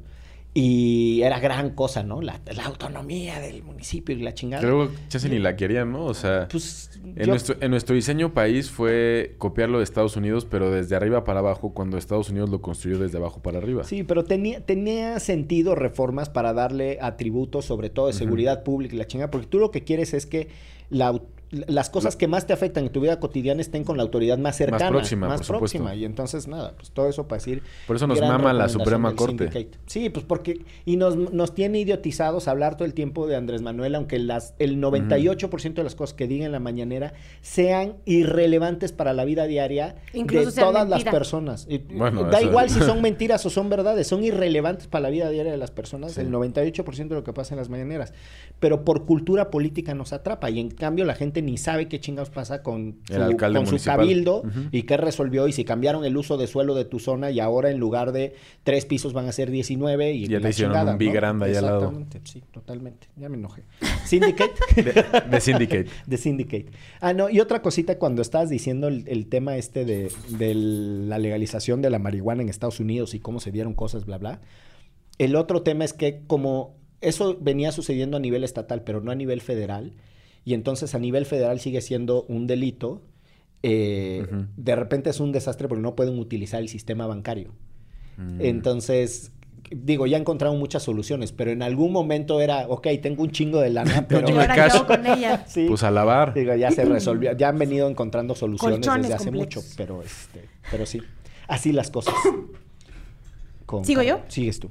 [0.56, 2.22] Y era gran cosa, ¿no?
[2.22, 4.62] La, la autonomía del municipio y la chingada.
[4.62, 6.04] Creo que ya se ni la querían, ¿no?
[6.04, 10.46] O sea, Pues, en, yo- nuestro, en nuestro diseño país fue copiarlo de Estados Unidos,
[10.48, 13.82] pero desde arriba para abajo, cuando Estados Unidos lo construyó desde abajo para arriba.
[13.82, 18.98] Sí, pero tenía, tenía sentido reformas para darle atributos, sobre todo de seguridad pública y
[18.98, 20.50] la chingada, porque tú lo que quieres es que
[20.88, 21.20] la
[21.68, 24.38] las cosas La- que más te afectan en tu vida cotidiana estén con la autoridad
[24.38, 25.78] más cercana, próxima, más por supuesto.
[25.78, 25.94] próxima.
[25.94, 27.62] Y entonces, nada, pues todo eso para decir...
[27.86, 29.48] Por eso nos mama la Suprema Corte.
[29.48, 29.78] Syndicate.
[29.86, 30.60] Sí, pues porque...
[30.84, 34.80] Y nos, nos tiene idiotizados hablar todo el tiempo de Andrés Manuel, aunque las, el
[34.80, 39.96] 98% de las cosas que diga en la mañanera sean irrelevantes para la vida diaria
[40.12, 41.04] Incluso de todas mentira.
[41.10, 41.66] las personas.
[41.68, 45.10] Y- Bueno, da eso- igual si son mentiras o son verdades, son irrelevantes para la
[45.10, 48.12] vida diaria de las personas, el 98% de lo que pasa en las mañaneras.
[48.60, 52.30] Pero por cultura política nos atrapa y en cambio la gente ni sabe qué chingados
[52.30, 53.96] pasa con su, alcalde con su municipal.
[53.98, 54.42] cabildo
[54.72, 57.70] y qué resolvió y si cambiaron el uso de suelo de tu zona y ahora
[57.70, 60.98] en lugar de tres pisos van a ser 19 y Ya te hicieron chingada, un
[60.98, 61.14] Big ¿no?
[61.14, 61.78] Grande ahí al lado.
[61.78, 63.08] Exactamente, sí, totalmente.
[63.16, 63.62] Ya me enojé.
[64.04, 64.54] Syndicate.
[64.82, 65.86] De, de Syndicate.
[66.06, 66.66] De Syndicate.
[67.00, 71.18] Ah, no, y otra cosita, cuando estabas diciendo el, el tema este de, de la
[71.18, 74.40] legalización de la marihuana en Estados Unidos y cómo se dieron cosas, bla, bla.
[75.18, 79.14] El otro tema es que como eso venía sucediendo a nivel estatal, pero no a
[79.14, 79.92] nivel federal,
[80.44, 83.02] y entonces a nivel federal sigue siendo un delito,
[83.62, 84.26] eh,
[84.56, 87.54] de repente es un desastre porque no pueden utilizar el sistema bancario.
[88.18, 88.40] Mm.
[88.42, 89.32] Entonces,
[89.70, 93.70] digo, ya encontraron muchas soluciones, pero en algún momento era, ok, tengo un chingo de
[93.70, 94.20] lana, pero...
[94.20, 95.44] ¿Y chingo de ahora con ella?
[95.48, 95.66] Sí.
[95.68, 96.34] Pues a lavar.
[96.34, 100.48] Digo, ya se resolvió, ya han venido encontrando soluciones Colchones desde hace mucho, pero este,
[100.70, 101.00] pero sí,
[101.48, 102.14] así las cosas.
[103.64, 104.20] Con ¿Sigo yo?
[104.28, 104.70] Sigues tú.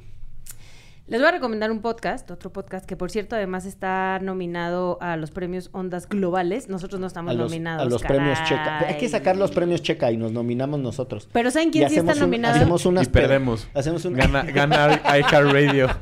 [1.06, 5.18] Les voy a recomendar un podcast, otro podcast que por cierto además está nominado a
[5.18, 6.70] los premios Ondas Globales.
[6.70, 7.86] Nosotros no estamos A los, nominados.
[7.86, 8.80] a los premios Checa.
[8.88, 11.28] Hay que sacar los premios Checa y nos nominamos nosotros.
[11.34, 12.56] Pero ¿saben Y quién sí está un- nominado?
[12.56, 13.68] hacemos unas Y perdemos.
[13.74, 14.14] Hacemos un...
[14.14, 15.88] Gana, gana iHeartRadio.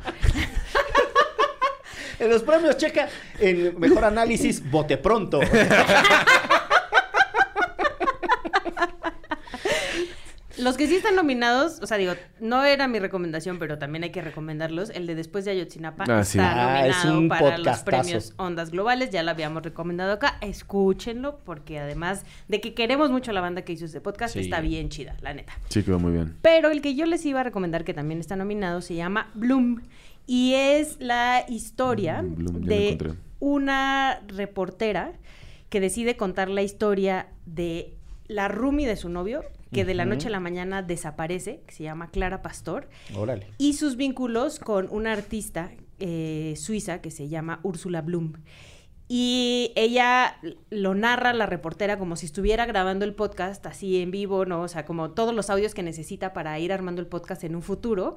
[2.18, 3.08] En los premios Checa,
[3.40, 5.40] en mejor análisis, bote pronto.
[10.58, 14.10] Los que sí están nominados, o sea, digo, no era mi recomendación, pero también hay
[14.10, 14.90] que recomendarlos.
[14.90, 16.38] El de Después de Ayotzinapa Ah, sí.
[16.38, 19.10] está Ah, es nominado un para los premios Ondas Globales.
[19.10, 20.36] Ya lo habíamos recomendado acá.
[20.40, 24.40] Escúchenlo, porque además de que queremos mucho a la banda que hizo este podcast, Sí.
[24.40, 25.52] está bien chida, la neta.
[25.68, 26.36] Sí, quedó muy bien.
[26.42, 29.82] Pero el que yo les iba a recomendar, que también está nominado, se llama Bloom.
[30.26, 33.18] Y es la historia Mm, Bloom, de encontré.
[33.40, 35.12] una reportera
[35.68, 37.94] que decide contar la historia de
[38.28, 39.42] la roomie de su novio,
[39.72, 43.46] que de la noche a la mañana desaparece, que se llama Clara Pastor, Órale.
[43.58, 48.34] y sus vínculos con una artista eh, suiza que se llama Úrsula Bloom.
[49.08, 50.38] Y ella
[50.70, 54.62] lo narra la reportera como si estuviera grabando el podcast así en vivo, ¿no?
[54.62, 57.62] O sea, como todos los audios que necesita para ir armando el podcast en un
[57.62, 58.14] futuro.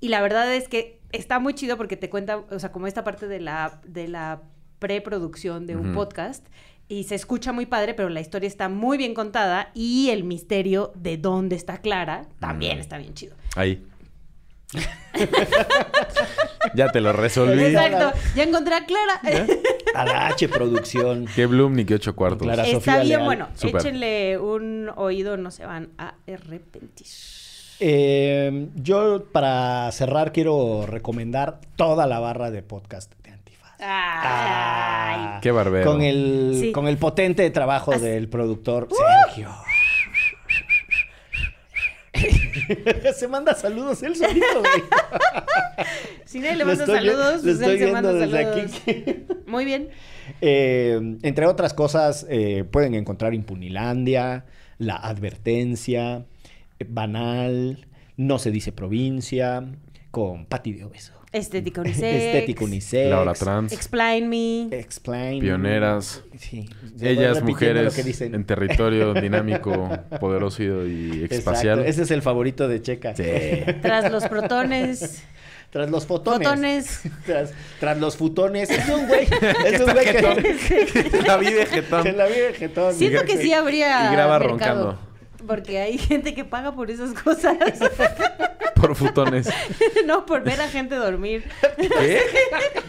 [0.00, 3.04] Y la verdad es que está muy chido porque te cuenta, o sea, como esta
[3.04, 4.42] parte de la, de la
[4.80, 6.46] preproducción de un podcast.
[6.88, 10.92] Y se escucha muy padre, pero la historia está muy bien contada y el misterio
[10.94, 12.80] de dónde está Clara también Mm.
[12.80, 13.34] está bien chido.
[13.56, 13.82] Ahí.
[16.74, 17.62] ya te lo resolví.
[17.64, 19.20] Exacto, ya encontré a Clara.
[19.94, 21.26] A la H Producción.
[21.34, 22.42] Qué Bloom ni qué ocho cuartos.
[22.42, 22.64] Clara.
[22.64, 23.24] Está Sofía bien Leal.
[23.24, 23.48] bueno.
[23.54, 23.80] Súper.
[23.80, 27.06] Échenle un oído, no se van a arrepentir.
[27.80, 33.12] Eh, yo, para cerrar, quiero recomendar toda la barra de podcast.
[33.86, 35.40] Ay.
[35.42, 35.90] Qué barbero.
[35.90, 36.72] Con el, Sí.
[36.72, 38.94] con el potente trabajo As- del productor ¡Uh!
[39.26, 39.50] Sergio.
[43.14, 44.84] se manda saludos él solito, güey.
[46.24, 48.82] Si nadie le manda saludos, pues él se manda viendo desde saludos.
[48.86, 49.26] aquí.
[49.46, 49.90] Muy bien.
[50.40, 54.44] Eh, entre otras cosas, eh, pueden encontrar Impunilandia,
[54.78, 56.24] La Advertencia,
[56.88, 59.64] Banal, No se dice provincia,
[60.10, 61.12] con Pati de Obeso.
[61.34, 62.22] Estética unisex.
[62.22, 63.10] Estética unisex.
[63.10, 63.72] Laura Trans.
[63.72, 64.68] Explain me.
[64.70, 65.40] Explain.
[65.40, 66.22] Pioneras.
[66.38, 66.68] Sí.
[66.96, 68.34] Se Ellas, mujeres, lo que dicen.
[68.34, 71.80] en territorio dinámico, poderoso y espacial.
[71.80, 73.14] Exacto, Ese es el favorito de Checa.
[73.16, 73.24] Sí.
[73.82, 75.22] Tras los protones.
[75.70, 76.46] Tras los fotones.
[76.46, 77.02] Fotones.
[77.26, 78.70] Tras, tras los futones.
[78.70, 79.26] Es un güey.
[79.66, 81.22] Es un güey que...
[81.26, 82.02] La vi de jetón.
[82.04, 82.94] que la vive jetón.
[82.94, 84.08] Siento que sí habría.
[84.08, 84.98] Y graba mercado, roncando.
[85.46, 87.56] Porque hay gente que paga por esas cosas.
[88.74, 89.48] Por futones.
[90.06, 91.44] no, por ver a gente dormir.
[91.78, 92.20] ¿Qué?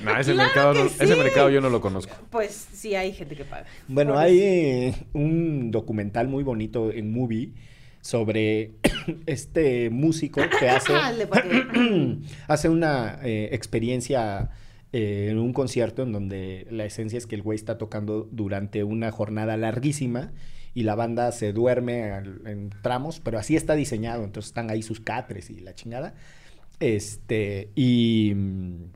[0.03, 2.13] No, ese, Claro mercado que no- ese mercado yo no lo conozco.
[2.31, 3.65] Pues sí, hay gente que paga.
[3.87, 4.45] Bueno, Por hay eso.
[4.99, 7.51] eh, un documental muy bonito en Movie
[8.01, 8.71] sobre
[9.25, 10.91] este músico que hace,
[12.47, 14.49] hace una eh, experiencia
[14.91, 18.83] eh, en un concierto en donde la esencia es que el güey está tocando durante
[18.83, 20.33] una jornada larguísima
[20.75, 22.09] y la banda se duerme
[22.45, 26.13] en tramos, pero así está diseñado, entonces están ahí sus catres y la chingada.
[26.79, 28.33] Este, y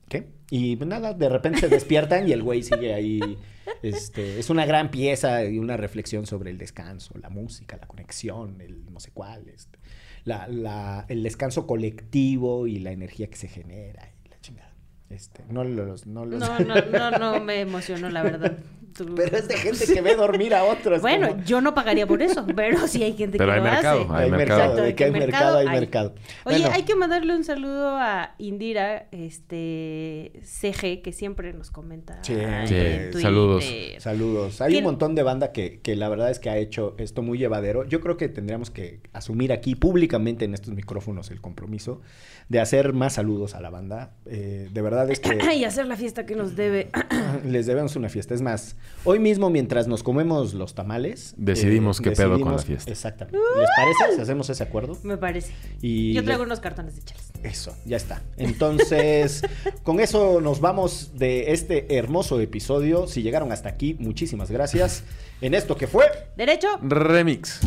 [0.10, 0.28] ¿qué?
[0.52, 3.38] Y pues nada, de repente se despiertan y el güey sigue ahí.
[3.82, 8.60] Este, es una gran pieza y una reflexión sobre el descanso, la música, la conexión,
[8.60, 9.80] el no sé cuál, este,
[10.26, 14.74] la, la- el descanso colectivo y la energía que se genera y la chingada.
[15.10, 18.58] Este, no los, no los- No, no, no, no me emocionó, la verdad.
[18.94, 21.02] Tú- Pero es de gente que ve dormir a otros.
[21.02, 23.72] Bueno, como- yo no pagaría por eso, pero sí hay gente Pero que hay lo
[23.72, 24.14] mercado, hace.
[24.14, 24.60] hay hay mercado.
[24.60, 25.80] mercado, de que hay mercado, hay hay.
[25.80, 26.16] mercado.
[26.46, 29.08] Oye, Bueno, hay que mandarle un saludo a Indira,
[29.50, 32.20] este CG, que siempre nos comenta.
[32.24, 32.68] Sí, en
[33.14, 33.66] sí, saludos.
[34.00, 34.62] Saludos.
[34.62, 37.22] Hay ¿Quién- un montón de banda que, que la verdad es que ha hecho esto
[37.22, 37.84] muy llevadero.
[37.86, 42.02] Yo creo que tendríamos que asumir aquí públicamente en estos micrófonos el compromiso
[42.50, 44.14] de hacer más saludos a la banda.
[44.26, 45.30] Eh, de verdad es que
[45.60, 46.90] Y hacer la fiesta que nos debe.
[47.46, 48.34] les debemos una fiesta.
[48.34, 48.76] Es más,
[49.06, 51.34] Hoy mismo, mientras nos comemos los tamales...
[51.38, 52.92] Decidimos qué pedo con la fiesta.
[52.92, 53.38] Exactamente.
[53.58, 54.98] ¿Les parece si hacemos ese acuerdo?
[55.04, 55.54] Me parece.
[55.82, 57.32] Y Yo traigo le- unos cartones de chelas.
[57.44, 58.22] Eso, ya está.
[58.38, 59.42] Entonces,
[59.84, 63.08] con eso nos vamos de este hermoso episodio.
[63.08, 65.04] Si llegaron hasta aquí, muchísimas gracias.
[65.42, 66.06] En esto que fue...
[66.36, 66.68] Derecho.
[66.82, 67.62] Remix.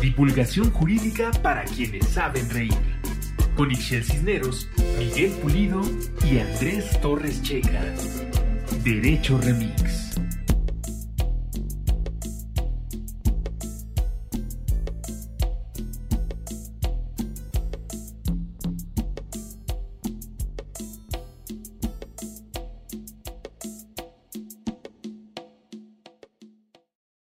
[0.00, 2.72] Divulgación jurídica para quienes saben reír.
[3.56, 4.68] Con Ixel Cisneros,
[4.98, 5.80] Miguel Pulido
[6.24, 7.82] y Andrés Torres Checa.
[8.84, 10.12] Derecho Remix.